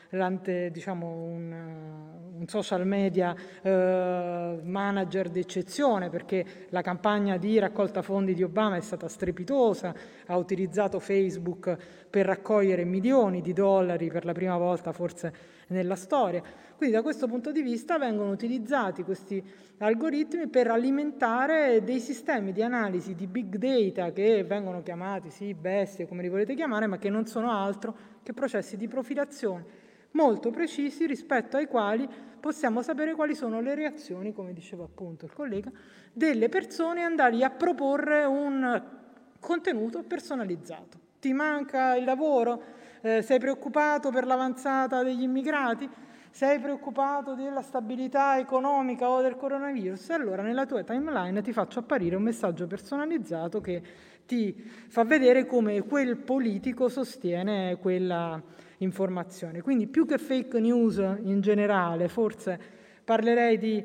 diciamo, 0.71 1.25
un, 1.25 1.53
un, 2.39 2.47
social 2.47 2.87
media 2.87 3.35
eh, 3.63 4.61
manager 4.63 5.29
d'eccezione 5.29 6.09
perché 6.09 6.67
la 6.69 6.83
campagna 6.83 7.37
di 7.37 7.59
raccolta 7.59 8.01
fondi 8.01 8.33
di 8.33 8.45
Obama 8.45 8.77
è 8.77 8.81
stata 8.81 9.09
strepitosa, 9.09 9.93
ha 10.27 10.37
utilizzato 10.37 11.01
Facebook 11.01 11.77
per 12.09 12.27
raccogliere 12.27 12.85
milioni 12.85 13.41
di 13.41 13.53
dollari 13.53 14.09
per 14.09 14.25
la 14.25 14.33
prima 14.33 14.57
volta 14.57 14.93
forse 14.93 15.33
nella 15.69 15.97
storia. 15.97 16.43
Quindi 16.85 17.01
da 17.01 17.09
questo 17.09 17.29
punto 17.29 17.51
di 17.51 17.63
vista 17.63 17.97
vengono 17.97 18.31
utilizzati 18.31 19.05
questi 19.05 19.43
algoritmi 19.79 20.49
per 20.49 20.71
alimentare 20.71 21.83
dei 21.83 21.99
sistemi 21.99 22.53
di 22.53 22.61
analisi 22.61 23.15
di 23.15 23.27
big 23.27 23.57
data 23.57 24.13
che 24.13 24.45
vengono 24.45 24.83
chiamati, 24.83 25.31
sì, 25.31 25.55
bestie, 25.55 26.07
come 26.07 26.21
li 26.21 26.29
volete 26.29 26.55
chiamare, 26.55 26.87
ma 26.87 26.99
che 26.99 27.09
non 27.09 27.25
sono 27.25 27.51
altro 27.51 27.97
che 28.23 28.35
processi 28.35 28.77
di 28.77 28.87
profilazione 28.87 29.65
molto 30.11 30.51
precisi 30.51 31.07
rispetto 31.07 31.57
ai 31.57 31.69
quali 31.69 32.07
possiamo 32.39 32.83
sapere 32.83 33.15
quali 33.15 33.35
sono 33.35 33.63
le 33.63 33.75
reazioni, 33.75 34.35
come 34.35 34.53
diceva 34.53 34.85
appunto 34.85 35.25
il 35.25 35.33
collega, 35.33 35.71
delle 36.13 36.51
persone 36.51 37.01
e 37.01 37.05
andargli 37.05 37.43
a 37.43 37.49
proporre 37.49 38.25
un 38.25 38.83
contenuto 39.41 40.03
personalizzato. 40.03 40.99
Ti 41.19 41.33
manca 41.33 41.95
il 41.95 42.05
lavoro? 42.05 42.63
Eh, 43.01 43.23
sei 43.23 43.39
preoccupato 43.39 44.11
per 44.11 44.27
l'avanzata 44.27 45.03
degli 45.03 45.23
immigrati? 45.23 45.89
Sei 46.35 46.59
preoccupato 46.59 47.37
della 47.37 47.63
stabilità 47.63 48.41
economica 48.41 49.09
o 49.09 49.23
del 49.23 49.37
coronavirus? 49.37 50.11
Allora 50.11 50.43
nella 50.43 50.67
tua 50.67 50.83
timeline 50.83 51.41
ti 51.43 51.53
faccio 51.53 51.79
apparire 51.79 52.17
un 52.17 52.25
messaggio 52.25 52.67
personalizzato 52.67 53.61
che 53.61 53.81
ti 54.27 54.53
fa 54.89 55.05
vedere 55.05 55.47
come 55.47 55.83
quel 55.83 56.17
politico 56.17 56.89
sostiene 56.89 57.77
quella 57.77 58.43
informazione. 58.79 59.63
Quindi 59.63 59.87
più 59.87 60.07
che 60.07 60.19
fake 60.19 60.59
news 60.59 60.97
in 61.23 61.41
generale, 61.41 62.09
forse 62.09 62.59
parlerei 63.05 63.57
di, 63.57 63.85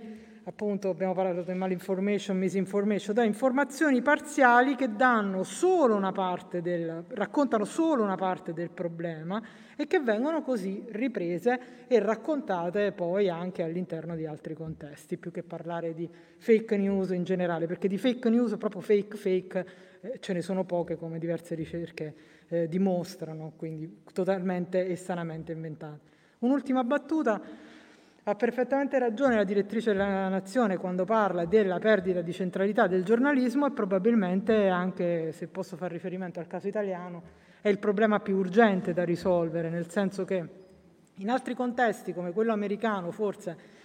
appunto 0.49 0.89
abbiamo 0.89 1.13
parlato 1.13 1.43
di 1.43 1.55
malinformation, 1.55 2.35
misinformation, 2.35 3.13
da 3.13 3.23
informazioni 3.23 4.01
parziali 4.01 4.75
che 4.75 4.95
danno 4.95 5.43
solo 5.43 5.95
una 5.95 6.11
parte 6.11 6.61
del, 6.63 7.03
raccontano 7.09 7.65
solo 7.65 8.01
una 8.01 8.15
parte 8.15 8.51
del 8.51 8.71
problema 8.71 9.41
e 9.77 9.85
che 9.85 9.99
vengono 9.99 10.41
così 10.41 10.83
riprese 10.89 11.85
e 11.87 11.99
raccontate 11.99 12.91
poi 12.93 13.29
anche 13.29 13.61
all'interno 13.61 14.15
di 14.15 14.25
altri 14.25 14.55
contesti, 14.55 15.17
più 15.17 15.29
che 15.29 15.43
parlare 15.43 15.93
di 15.93 16.09
fake 16.37 16.77
news 16.77 17.11
in 17.11 17.23
generale, 17.23 17.67
perché 17.67 17.87
di 17.87 17.99
fake 17.99 18.29
news, 18.29 18.57
proprio 18.57 18.81
fake 18.81 19.17
fake, 19.17 19.65
eh, 20.01 20.17
ce 20.19 20.33
ne 20.33 20.41
sono 20.41 20.63
poche 20.63 20.95
come 20.95 21.19
diverse 21.19 21.53
ricerche 21.53 22.15
eh, 22.47 22.67
dimostrano, 22.67 23.53
quindi 23.55 24.01
totalmente 24.11 24.87
e 24.87 24.95
sanamente 24.95 25.51
inventate. 25.51 26.17
Un'ultima 26.39 26.83
battuta, 26.83 27.39
ha 28.23 28.35
perfettamente 28.35 28.99
ragione 28.99 29.35
la 29.35 29.43
direttrice 29.43 29.91
della 29.91 30.27
Nazione 30.27 30.77
quando 30.77 31.05
parla 31.05 31.45
della 31.45 31.79
perdita 31.79 32.21
di 32.21 32.33
centralità 32.33 32.87
del 32.87 33.03
giornalismo 33.03 33.67
e 33.67 33.71
probabilmente 33.71 34.67
anche, 34.67 35.31
se 35.31 35.47
posso 35.47 35.77
fare 35.77 35.93
riferimento 35.93 36.39
al 36.39 36.47
caso 36.47 36.67
italiano, 36.67 37.21
è 37.61 37.69
il 37.69 37.79
problema 37.79 38.19
più 38.19 38.37
urgente 38.37 38.93
da 38.93 39.03
risolvere, 39.03 39.69
nel 39.69 39.89
senso 39.89 40.25
che 40.25 40.47
in 41.15 41.29
altri 41.29 41.53
contesti 41.53 42.13
come 42.13 42.31
quello 42.31 42.53
americano 42.53 43.11
forse 43.11 43.77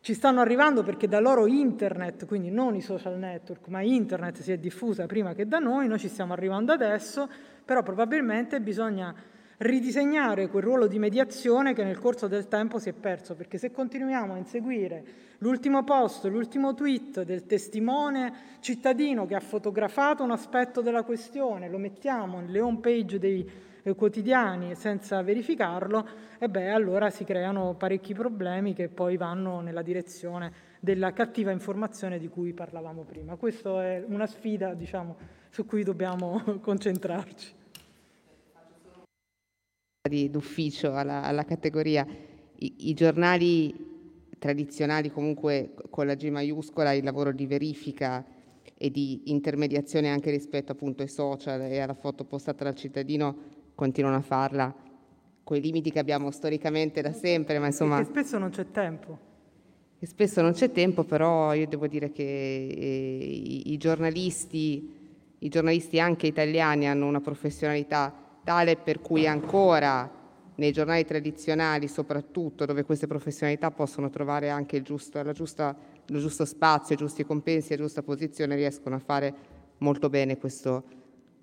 ci 0.00 0.14
stanno 0.14 0.40
arrivando 0.40 0.82
perché 0.82 1.06
da 1.06 1.20
loro 1.20 1.46
internet, 1.46 2.26
quindi 2.26 2.50
non 2.50 2.74
i 2.74 2.80
social 2.80 3.16
network, 3.18 3.68
ma 3.68 3.82
internet 3.82 4.40
si 4.40 4.50
è 4.50 4.58
diffusa 4.58 5.06
prima 5.06 5.32
che 5.32 5.46
da 5.46 5.58
noi, 5.58 5.86
noi 5.86 5.98
ci 5.98 6.08
stiamo 6.08 6.32
arrivando 6.32 6.72
adesso, 6.72 7.28
però 7.64 7.82
probabilmente 7.82 8.60
bisogna 8.60 9.14
ridisegnare 9.62 10.48
quel 10.48 10.62
ruolo 10.62 10.86
di 10.86 10.98
mediazione 10.98 11.72
che 11.72 11.84
nel 11.84 11.98
corso 11.98 12.26
del 12.26 12.48
tempo 12.48 12.78
si 12.78 12.88
è 12.88 12.92
perso, 12.92 13.34
perché 13.34 13.58
se 13.58 13.70
continuiamo 13.70 14.34
a 14.34 14.36
inseguire 14.36 15.04
l'ultimo 15.38 15.84
post, 15.84 16.24
l'ultimo 16.24 16.74
tweet 16.74 17.22
del 17.22 17.46
testimone 17.46 18.58
cittadino 18.60 19.24
che 19.24 19.36
ha 19.36 19.40
fotografato 19.40 20.22
un 20.24 20.32
aspetto 20.32 20.80
della 20.80 21.04
questione, 21.04 21.68
lo 21.68 21.78
mettiamo 21.78 22.40
nelle 22.40 22.60
home 22.60 22.80
page 22.80 23.18
dei 23.18 23.48
eh, 23.84 23.94
quotidiani 23.94 24.74
senza 24.74 25.22
verificarlo, 25.22 26.08
e 26.38 26.48
beh, 26.48 26.70
allora 26.70 27.10
si 27.10 27.22
creano 27.24 27.74
parecchi 27.74 28.14
problemi 28.14 28.74
che 28.74 28.88
poi 28.88 29.16
vanno 29.16 29.60
nella 29.60 29.82
direzione 29.82 30.70
della 30.80 31.12
cattiva 31.12 31.52
informazione 31.52 32.18
di 32.18 32.28
cui 32.28 32.52
parlavamo 32.52 33.02
prima. 33.02 33.36
Questa 33.36 33.84
è 33.84 34.04
una 34.08 34.26
sfida 34.26 34.74
diciamo, 34.74 35.16
su 35.50 35.64
cui 35.66 35.84
dobbiamo 35.84 36.42
concentrarci 36.60 37.60
d'ufficio 40.08 40.94
alla, 40.94 41.22
alla 41.22 41.44
categoria. 41.44 42.04
I, 42.58 42.88
I, 42.88 42.94
giornali 42.94 43.72
tradizionali 44.36 45.12
comunque 45.12 45.74
con 45.90 46.06
la 46.06 46.14
G 46.14 46.28
maiuscola, 46.28 46.92
il 46.92 47.04
lavoro 47.04 47.32
di 47.32 47.46
verifica 47.46 48.24
e 48.76 48.90
di 48.90 49.22
intermediazione 49.26 50.10
anche 50.10 50.32
rispetto 50.32 50.72
appunto 50.72 51.02
ai 51.02 51.08
social 51.08 51.60
e 51.60 51.78
alla 51.78 51.94
foto 51.94 52.24
postata 52.24 52.64
dal 52.64 52.74
cittadino 52.74 53.36
continuano 53.76 54.16
a 54.16 54.22
farla 54.22 54.74
con 55.44 55.56
i 55.56 55.60
limiti 55.60 55.92
che 55.92 56.00
abbiamo 56.00 56.32
storicamente 56.32 57.00
da 57.00 57.12
sempre, 57.12 57.60
ma 57.60 57.66
insomma... 57.66 57.96
Perché 57.96 58.10
spesso 58.10 58.38
non 58.38 58.50
c'è 58.50 58.70
tempo. 58.72 59.18
E 60.00 60.06
spesso 60.06 60.42
non 60.42 60.52
c'è 60.52 60.72
tempo, 60.72 61.04
però 61.04 61.54
io 61.54 61.68
devo 61.68 61.86
dire 61.86 62.10
che 62.10 62.22
eh, 62.22 63.24
i, 63.24 63.72
i, 63.72 63.76
giornalisti, 63.76 64.90
i 65.38 65.48
giornalisti 65.48 66.00
anche 66.00 66.26
italiani 66.26 66.88
hanno 66.88 67.06
una 67.06 67.20
professionalità 67.20 68.21
tale 68.44 68.76
per 68.76 69.00
cui 69.00 69.26
ancora 69.26 70.10
nei 70.54 70.72
giornali 70.72 71.04
tradizionali, 71.04 71.88
soprattutto 71.88 72.64
dove 72.64 72.84
queste 72.84 73.06
professionalità 73.06 73.70
possono 73.70 74.10
trovare 74.10 74.50
anche 74.50 74.76
il 74.76 74.82
giusto, 74.82 75.22
giusta, 75.32 75.76
lo 76.06 76.18
giusto 76.18 76.44
spazio, 76.44 76.94
i 76.94 76.98
giusti 76.98 77.24
compensi, 77.24 77.70
la 77.70 77.82
giusta 77.82 78.02
posizione, 78.02 78.54
riescono 78.54 78.96
a 78.96 79.00
fare 79.00 79.34
molto 79.78 80.08
bene 80.08 80.38
questo 80.38 80.84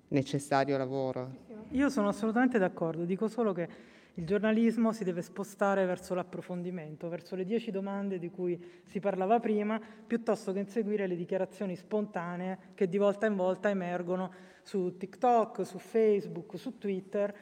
necessario 0.08 0.76
lavoro. 0.76 1.48
Io 1.72 1.88
sono 1.88 2.08
assolutamente 2.08 2.58
d'accordo, 2.58 3.04
dico 3.04 3.28
solo 3.28 3.52
che 3.52 3.68
il 4.14 4.26
giornalismo 4.26 4.92
si 4.92 5.04
deve 5.04 5.22
spostare 5.22 5.86
verso 5.86 6.14
l'approfondimento, 6.14 7.08
verso 7.08 7.36
le 7.36 7.44
dieci 7.44 7.70
domande 7.70 8.18
di 8.18 8.30
cui 8.30 8.58
si 8.84 9.00
parlava 9.00 9.38
prima, 9.38 9.80
piuttosto 10.06 10.52
che 10.52 10.58
inseguire 10.58 11.06
le 11.06 11.16
dichiarazioni 11.16 11.76
spontanee 11.76 12.58
che 12.74 12.88
di 12.88 12.98
volta 12.98 13.26
in 13.26 13.36
volta 13.36 13.70
emergono 13.70 14.32
su 14.62 14.96
TikTok, 14.96 15.64
su 15.64 15.78
Facebook, 15.78 16.58
su 16.58 16.78
Twitter. 16.78 17.34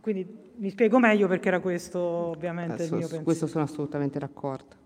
Quindi 0.00 0.52
mi 0.56 0.70
spiego 0.70 0.98
meglio 0.98 1.28
perché 1.28 1.48
era 1.48 1.60
questo 1.60 2.00
ovviamente 2.00 2.74
Adesso, 2.74 2.94
il 2.94 2.98
mio 2.98 3.00
pensiero. 3.00 3.18
Su 3.18 3.24
questo 3.24 3.46
sono 3.46 3.64
assolutamente 3.64 4.18
d'accordo. 4.18 4.80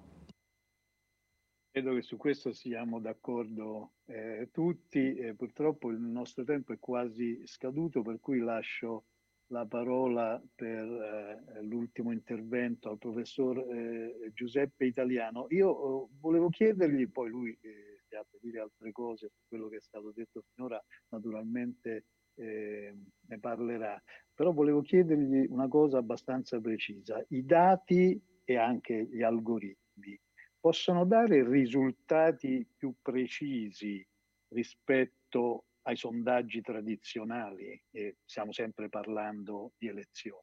Credo 1.70 1.94
che 1.94 2.02
su 2.02 2.16
questo 2.16 2.52
siamo 2.52 3.00
d'accordo 3.00 3.92
eh, 4.06 4.48
tutti. 4.50 5.14
Eh, 5.14 5.34
purtroppo 5.34 5.90
il 5.90 5.98
nostro 5.98 6.42
tempo 6.44 6.72
è 6.72 6.78
quasi 6.78 7.42
scaduto, 7.44 8.00
per 8.02 8.18
cui 8.20 8.38
lascio 8.38 9.04
la 9.48 9.64
parola 9.66 10.42
per 10.54 10.84
eh, 10.84 11.62
l'ultimo 11.62 12.12
intervento 12.12 12.90
al 12.90 12.98
professor 12.98 13.58
eh, 13.58 14.32
Giuseppe 14.34 14.86
Italiano. 14.86 15.46
Io 15.50 15.68
oh, 15.68 16.10
volevo 16.20 16.48
chiedergli, 16.48 17.08
poi 17.08 17.30
lui 17.30 17.56
eh, 17.60 18.00
se 18.08 18.16
ha 18.16 18.26
da 18.28 18.38
dire 18.40 18.60
altre 18.60 18.92
cose 18.92 19.28
su 19.28 19.40
quello 19.48 19.68
che 19.68 19.76
è 19.76 19.80
stato 19.80 20.12
detto 20.12 20.42
finora, 20.54 20.82
naturalmente 21.08 22.06
eh, 22.34 22.94
ne 23.28 23.38
parlerà, 23.38 24.02
però 24.34 24.52
volevo 24.52 24.82
chiedergli 24.82 25.46
una 25.48 25.68
cosa 25.68 25.98
abbastanza 25.98 26.60
precisa. 26.60 27.24
I 27.28 27.44
dati 27.44 28.20
e 28.44 28.56
anche 28.56 29.08
gli 29.10 29.22
algoritmi 29.22 30.18
possono 30.58 31.04
dare 31.04 31.48
risultati 31.48 32.66
più 32.76 32.94
precisi 33.00 34.06
rispetto 34.48 35.65
ai 35.86 35.96
sondaggi 35.96 36.60
tradizionali 36.60 37.80
e 37.90 38.16
stiamo 38.24 38.52
sempre 38.52 38.88
parlando 38.88 39.72
di 39.78 39.88
elezioni. 39.88 40.42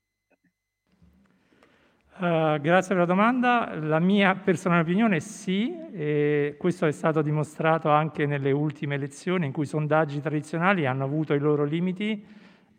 Uh, 2.16 2.62
grazie 2.62 2.90
per 2.90 2.98
la 2.98 3.06
domanda. 3.06 3.74
La 3.76 4.00
mia 4.00 4.36
personale 4.36 4.82
opinione 4.82 5.18
è 5.18 5.20
sì, 5.20 5.76
e 5.92 6.56
questo 6.60 6.86
è 6.86 6.92
stato 6.92 7.22
dimostrato 7.22 7.90
anche 7.90 8.26
nelle 8.26 8.52
ultime 8.52 8.96
elezioni 8.96 9.48
in 9.48 9.52
cui 9.52 9.64
i 9.64 9.68
sondaggi 9.68 10.22
tradizionali 10.22 10.86
hanno 10.86 11.04
avuto 11.04 11.34
i 11.34 11.40
loro 11.40 11.64
limiti, 11.64 12.24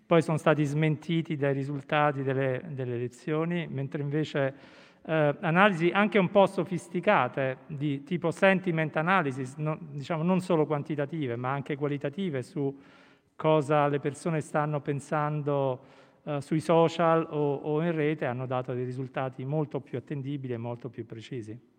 poi 0.07 0.23
sono 0.23 0.39
stati 0.39 0.65
smentiti 0.65 1.37
dai 1.37 1.53
risultati 1.53 2.23
delle, 2.23 2.63
delle 2.69 2.95
elezioni, 2.95 3.67
mentre 3.69 4.03
invece 4.03 4.55
eh, 5.07 5.37
analisi 5.41 5.91
anche 5.91 6.19
un 6.19 6.31
po' 6.31 6.47
sofisticate 6.47 7.59
di 7.67 8.05
tipo 8.05 8.31
sentiment 8.31 8.97
analysis, 8.97 9.57
no, 9.57 9.79
diciamo 9.81 10.23
non 10.23 10.41
solo 10.41 10.67
quantitative 10.67 11.37
ma 11.37 11.53
anche 11.53 11.77
qualitative 11.77 12.43
su 12.43 12.75
cosa 13.37 13.89
le 13.89 14.01
persone 14.01 14.41
stanno 14.41 14.81
pensando 14.81 15.81
eh, 16.25 16.41
sui 16.41 16.61
social 16.61 17.27
o, 17.31 17.55
o 17.55 17.83
in 17.83 17.93
rete 17.93 18.25
hanno 18.25 18.47
dato 18.47 18.73
dei 18.73 18.85
risultati 18.85 19.45
molto 19.45 19.81
più 19.81 19.99
attendibili 19.99 20.55
e 20.55 20.57
molto 20.57 20.89
più 20.89 21.05
precisi. 21.05 21.73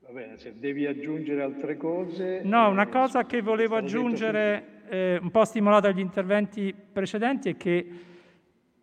Va 0.00 0.10
bene, 0.10 0.36
se 0.38 0.58
devi 0.58 0.86
aggiungere 0.86 1.42
altre 1.42 1.76
cose... 1.76 2.42
No, 2.44 2.68
una 2.68 2.86
cosa 2.88 3.24
che 3.24 3.40
volevo 3.40 3.76
aggiungere, 3.76 4.82
eh, 4.88 5.18
un 5.20 5.30
po' 5.30 5.44
stimolato 5.44 5.86
dagli 5.86 6.00
interventi 6.00 6.74
precedenti, 6.74 7.50
è 7.50 7.56
che 7.56 7.88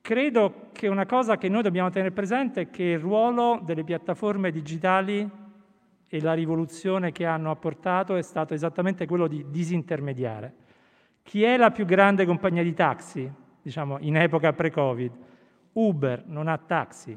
Credo 0.09 0.69
che 0.71 0.87
una 0.87 1.05
cosa 1.05 1.37
che 1.37 1.49
noi 1.49 1.61
dobbiamo 1.61 1.91
tenere 1.91 2.11
presente 2.11 2.61
è 2.61 2.69
che 2.71 2.81
il 2.81 2.97
ruolo 2.97 3.61
delle 3.63 3.83
piattaforme 3.83 4.49
digitali 4.49 5.29
e 6.07 6.21
la 6.21 6.33
rivoluzione 6.33 7.11
che 7.11 7.27
hanno 7.27 7.51
apportato 7.51 8.15
è 8.15 8.23
stato 8.23 8.55
esattamente 8.55 9.05
quello 9.05 9.27
di 9.27 9.45
disintermediare. 9.51 10.53
Chi 11.21 11.43
è 11.43 11.57
la 11.57 11.69
più 11.69 11.85
grande 11.85 12.25
compagnia 12.25 12.63
di 12.63 12.73
taxi, 12.73 13.31
diciamo, 13.61 13.99
in 13.99 14.17
epoca 14.17 14.51
pre-Covid? 14.51 15.11
Uber 15.73 16.23
non 16.25 16.47
ha 16.47 16.57
taxi. 16.57 17.15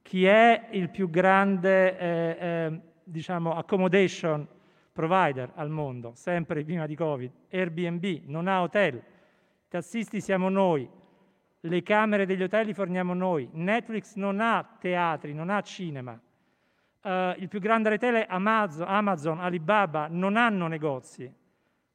Chi 0.00 0.24
è 0.24 0.68
il 0.70 0.90
più 0.90 1.10
grande 1.10 1.98
eh, 1.98 2.36
eh, 2.38 2.80
diciamo, 3.02 3.56
accommodation 3.56 4.46
provider 4.92 5.50
al 5.56 5.70
mondo, 5.70 6.12
sempre 6.14 6.62
prima 6.62 6.86
di 6.86 6.94
Covid? 6.94 7.32
Airbnb 7.50 8.20
non 8.26 8.46
ha 8.46 8.62
hotel. 8.62 9.02
Tassisti 9.66 10.20
siamo 10.20 10.48
noi, 10.48 10.88
le 11.64 11.82
camere 11.82 12.26
degli 12.26 12.42
hotel 12.42 12.66
li 12.66 12.74
forniamo 12.74 13.14
noi, 13.14 13.48
Netflix 13.52 14.14
non 14.14 14.40
ha 14.40 14.76
teatri, 14.80 15.32
non 15.32 15.48
ha 15.48 15.60
cinema, 15.60 16.12
uh, 16.12 17.08
il 17.36 17.46
più 17.48 17.60
grande 17.60 17.90
retailer 17.90 18.26
Amazon, 18.28 18.88
Amazon, 18.88 19.40
Alibaba 19.40 20.08
non 20.10 20.36
hanno 20.36 20.66
negozi. 20.66 21.32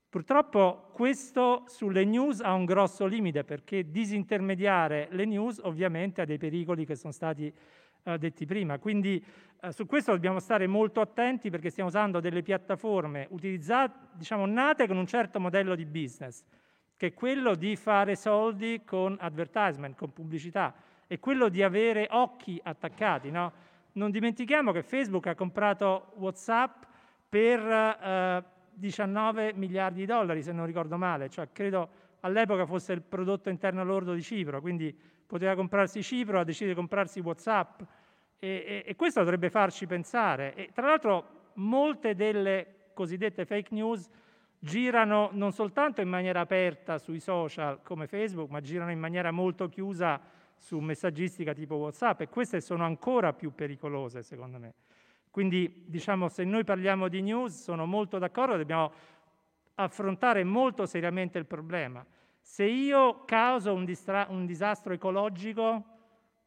Purtroppo 0.10 0.90
questo 0.94 1.66
sulle 1.68 2.06
news 2.06 2.40
ha 2.40 2.54
un 2.54 2.64
grosso 2.64 3.06
limite 3.06 3.44
perché 3.44 3.92
disintermediare 3.92 5.10
le 5.12 5.26
news 5.26 5.60
ovviamente 5.64 6.22
ha 6.22 6.26
dei 6.26 6.38
pericoli 6.38 6.86
che 6.86 6.96
sono 6.96 7.12
stati 7.12 7.54
uh, 8.04 8.16
detti 8.16 8.46
prima. 8.46 8.80
Quindi 8.80 9.24
uh, 9.62 9.70
su 9.72 9.86
questo 9.86 10.12
dobbiamo 10.12 10.40
stare 10.40 10.66
molto 10.66 11.02
attenti 11.02 11.50
perché 11.50 11.70
stiamo 11.70 11.90
usando 11.90 12.22
delle 12.22 12.42
piattaforme 12.42 13.28
utilizzate, 13.32 14.08
diciamo, 14.14 14.46
nate 14.46 14.88
con 14.88 14.96
un 14.96 15.06
certo 15.06 15.42
modello 15.42 15.76
di 15.76 15.86
business 15.86 16.42
che 16.98 17.08
è 17.08 17.14
quello 17.14 17.56
di 17.56 17.76
fare 17.76 18.16
soldi 18.16 18.82
con 18.84 19.16
advertisement, 19.20 19.96
con 19.96 20.12
pubblicità, 20.12 20.74
è 21.06 21.20
quello 21.20 21.48
di 21.48 21.62
avere 21.62 22.08
occhi 22.12 22.60
attaccati. 22.62 23.30
No? 23.30 23.54
Non 23.94 24.10
dimentichiamo 24.12 24.72
che 24.72 24.82
Facebook 24.82 25.28
ha 25.28 25.36
comprato 25.36 26.12
WhatsApp 26.16 26.84
per 27.30 27.60
eh, 27.62 28.44
19 28.74 29.54
miliardi 29.54 30.00
di 30.00 30.06
dollari, 30.06 30.42
se 30.42 30.52
non 30.52 30.66
ricordo 30.66 30.98
male, 30.98 31.30
cioè 31.30 31.50
credo 31.52 32.06
all'epoca 32.22 32.66
fosse 32.66 32.94
il 32.94 33.02
prodotto 33.02 33.50
interno 33.50 33.84
lordo 33.84 34.14
di 34.14 34.22
Cipro, 34.22 34.60
quindi 34.60 34.96
poteva 35.26 35.56
comprarsi 35.56 36.02
Cipro, 36.02 36.40
ha 36.40 36.44
deciso 36.44 36.70
di 36.70 36.76
comprarsi 36.76 37.20
WhatsApp 37.20 37.82
e, 38.40 38.48
e, 38.48 38.84
e 38.86 38.96
questo 38.96 39.20
dovrebbe 39.20 39.50
farci 39.50 39.86
pensare. 39.86 40.56
E, 40.56 40.70
tra 40.74 40.88
l'altro 40.88 41.36
molte 41.54 42.16
delle 42.16 42.90
cosiddette 42.94 43.46
fake 43.46 43.74
news 43.74 44.10
girano 44.60 45.30
non 45.34 45.52
soltanto 45.52 46.02
in 46.02 46.10
maniera 46.10 46.40
aperta 46.42 46.98
sui 46.98 47.20
social 47.20 47.82
come 47.84 48.08
Facebook, 48.08 48.50
ma 48.50 48.62
girano 48.62 48.92
in 48.92 49.00
maniera 49.00 49.32
molto 49.32 49.68
chiusa 49.70 50.20
su 50.58 50.80
messaggistica 50.80 51.54
tipo 51.54 51.76
WhatsApp 51.76 52.22
e 52.22 52.30
queste 52.30 52.62
sono 52.62 52.84
ancora 52.84 53.34
più 53.34 53.54
pericolose 53.54 54.24
secondo 54.24 54.58
me. 54.58 54.74
Quindi 55.30 55.84
diciamo 55.86 56.30
se 56.30 56.44
noi 56.44 56.64
parliamo 56.64 57.08
di 57.08 57.22
news 57.22 57.62
sono 57.62 57.86
molto 57.86 58.18
d'accordo, 58.18 58.58
dobbiamo 58.58 58.92
affrontare 59.76 60.44
molto 60.44 60.86
seriamente 60.86 61.38
il 61.38 61.46
problema. 61.46 62.04
Se 62.42 62.64
io 62.64 63.24
causo 63.26 63.74
un, 63.74 63.86
distra- 63.86 64.26
un 64.30 64.46
disastro 64.46 64.94
ecologico 64.94 65.84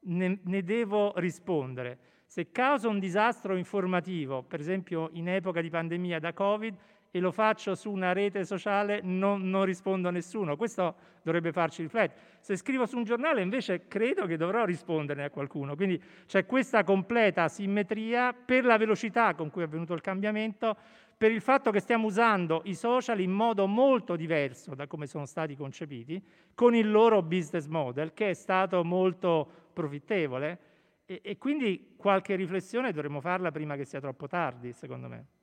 ne, 0.00 0.40
ne 0.42 0.62
devo 0.62 1.12
rispondere. 1.16 1.98
Se 2.26 2.50
causo 2.50 2.88
un 2.88 2.98
disastro 2.98 3.56
informativo, 3.56 4.42
per 4.42 4.60
esempio 4.60 5.10
in 5.12 5.28
epoca 5.28 5.60
di 5.60 5.68
pandemia 5.68 6.18
da 6.18 6.32
Covid, 6.32 6.76
e 7.12 7.18
lo 7.18 7.32
faccio 7.32 7.74
su 7.74 7.90
una 7.90 8.12
rete 8.12 8.44
sociale 8.44 9.00
non, 9.02 9.48
non, 9.48 9.64
rispondo 9.64 10.08
a 10.08 10.10
nessuno. 10.12 10.56
Questo 10.56 10.94
dovrebbe 11.22 11.50
farci 11.52 11.82
riflettere. 11.82 12.38
Se 12.40 12.56
scrivo 12.56 12.86
su 12.86 12.96
un 12.96 13.04
giornale 13.04 13.42
invece 13.42 13.88
credo 13.88 14.26
che 14.26 14.36
dovrò 14.36 14.64
rispondere 14.64 15.24
a 15.24 15.30
qualcuno. 15.30 15.74
Quindi 15.74 16.00
c'è 16.26 16.46
questa 16.46 16.84
completa 16.84 17.48
simmetria 17.48 18.32
per 18.32 18.64
la 18.64 18.78
velocità 18.78 19.34
con 19.34 19.50
cui 19.50 19.62
è 19.62 19.64
avvenuto 19.64 19.92
il 19.92 20.00
cambiamento, 20.00 20.76
per 21.16 21.32
il 21.32 21.40
fatto 21.40 21.70
che 21.70 21.80
stiamo 21.80 22.06
usando 22.06 22.62
i 22.64 22.74
social 22.74 23.20
in 23.20 23.32
modo 23.32 23.66
molto 23.66 24.14
diverso 24.16 24.74
da 24.74 24.86
come 24.86 25.06
sono 25.06 25.26
stati 25.26 25.56
concepiti, 25.56 26.22
con 26.54 26.74
il 26.74 26.90
loro 26.90 27.22
business 27.22 27.66
model 27.66 28.14
che 28.14 28.30
è 28.30 28.34
stato 28.34 28.82
molto 28.84 29.68
profittevole 29.72 30.58
e, 31.04 31.20
e 31.22 31.38
quindi 31.38 31.94
qualche 31.96 32.36
riflessione 32.36 32.92
dovremmo 32.92 33.20
farla 33.20 33.50
prima 33.50 33.74
che 33.74 33.84
sia 33.84 34.00
troppo 34.00 34.28
tardi, 34.28 34.72
secondo 34.72 35.08
me. 35.08 35.39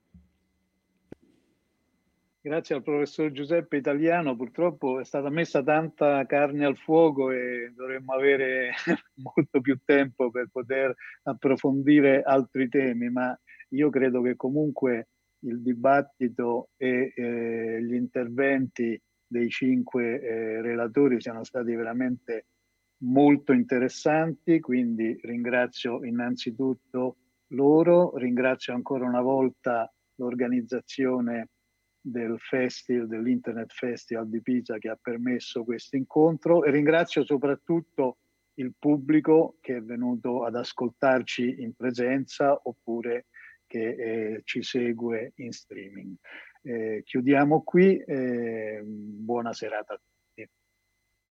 Grazie 2.47 2.75
al 2.75 2.81
professor 2.81 3.29
Giuseppe 3.33 3.75
Italiano, 3.75 4.33
purtroppo 4.37 5.01
è 5.01 5.03
stata 5.03 5.29
messa 5.29 5.61
tanta 5.61 6.25
carne 6.25 6.63
al 6.63 6.77
fuoco 6.77 7.29
e 7.29 7.73
dovremmo 7.75 8.13
avere 8.13 8.71
molto 9.21 9.59
più 9.59 9.77
tempo 9.83 10.31
per 10.31 10.47
poter 10.49 10.95
approfondire 11.23 12.21
altri 12.21 12.69
temi, 12.69 13.09
ma 13.09 13.37
io 13.71 13.89
credo 13.89 14.21
che 14.21 14.37
comunque 14.37 15.09
il 15.39 15.61
dibattito 15.61 16.69
e 16.77 17.11
eh, 17.13 17.83
gli 17.83 17.95
interventi 17.95 18.97
dei 19.27 19.49
cinque 19.49 20.21
eh, 20.21 20.61
relatori 20.61 21.19
siano 21.19 21.43
stati 21.43 21.75
veramente 21.75 22.45
molto 22.99 23.51
interessanti, 23.51 24.61
quindi 24.61 25.19
ringrazio 25.21 26.01
innanzitutto 26.05 27.17
loro, 27.47 28.15
ringrazio 28.15 28.73
ancora 28.73 29.05
una 29.05 29.21
volta 29.21 29.93
l'organizzazione 30.15 31.49
del 32.09 32.39
festival, 32.39 33.07
dell'Internet 33.07 33.71
Festival 33.73 34.29
di 34.29 34.41
Pisa 34.41 34.77
che 34.77 34.89
ha 34.89 34.97
permesso 34.99 35.63
questo 35.63 35.95
incontro 35.95 36.63
e 36.63 36.71
ringrazio 36.71 37.25
soprattutto 37.25 38.17
il 38.55 38.73
pubblico 38.77 39.57
che 39.61 39.77
è 39.77 39.81
venuto 39.81 40.43
ad 40.43 40.55
ascoltarci 40.55 41.61
in 41.61 41.73
presenza 41.73 42.59
oppure 42.63 43.25
che 43.67 43.89
eh, 43.89 44.41
ci 44.45 44.63
segue 44.63 45.33
in 45.35 45.51
streaming. 45.51 46.15
Eh, 46.61 47.03
chiudiamo 47.05 47.61
qui, 47.63 47.97
eh, 47.97 48.81
buona 48.83 49.53
serata 49.53 49.93
a 49.93 49.97
tutti. 49.97 50.16